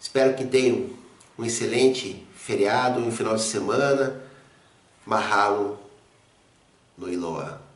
Espero 0.00 0.34
que 0.36 0.46
tenham 0.46 0.88
um 1.36 1.44
excelente 1.44 2.24
feriado, 2.32 3.00
um 3.00 3.10
final 3.10 3.34
de 3.34 3.42
semana. 3.42 4.22
Mahalo 5.04 5.80
no 6.96 7.12
Iloa. 7.12 7.67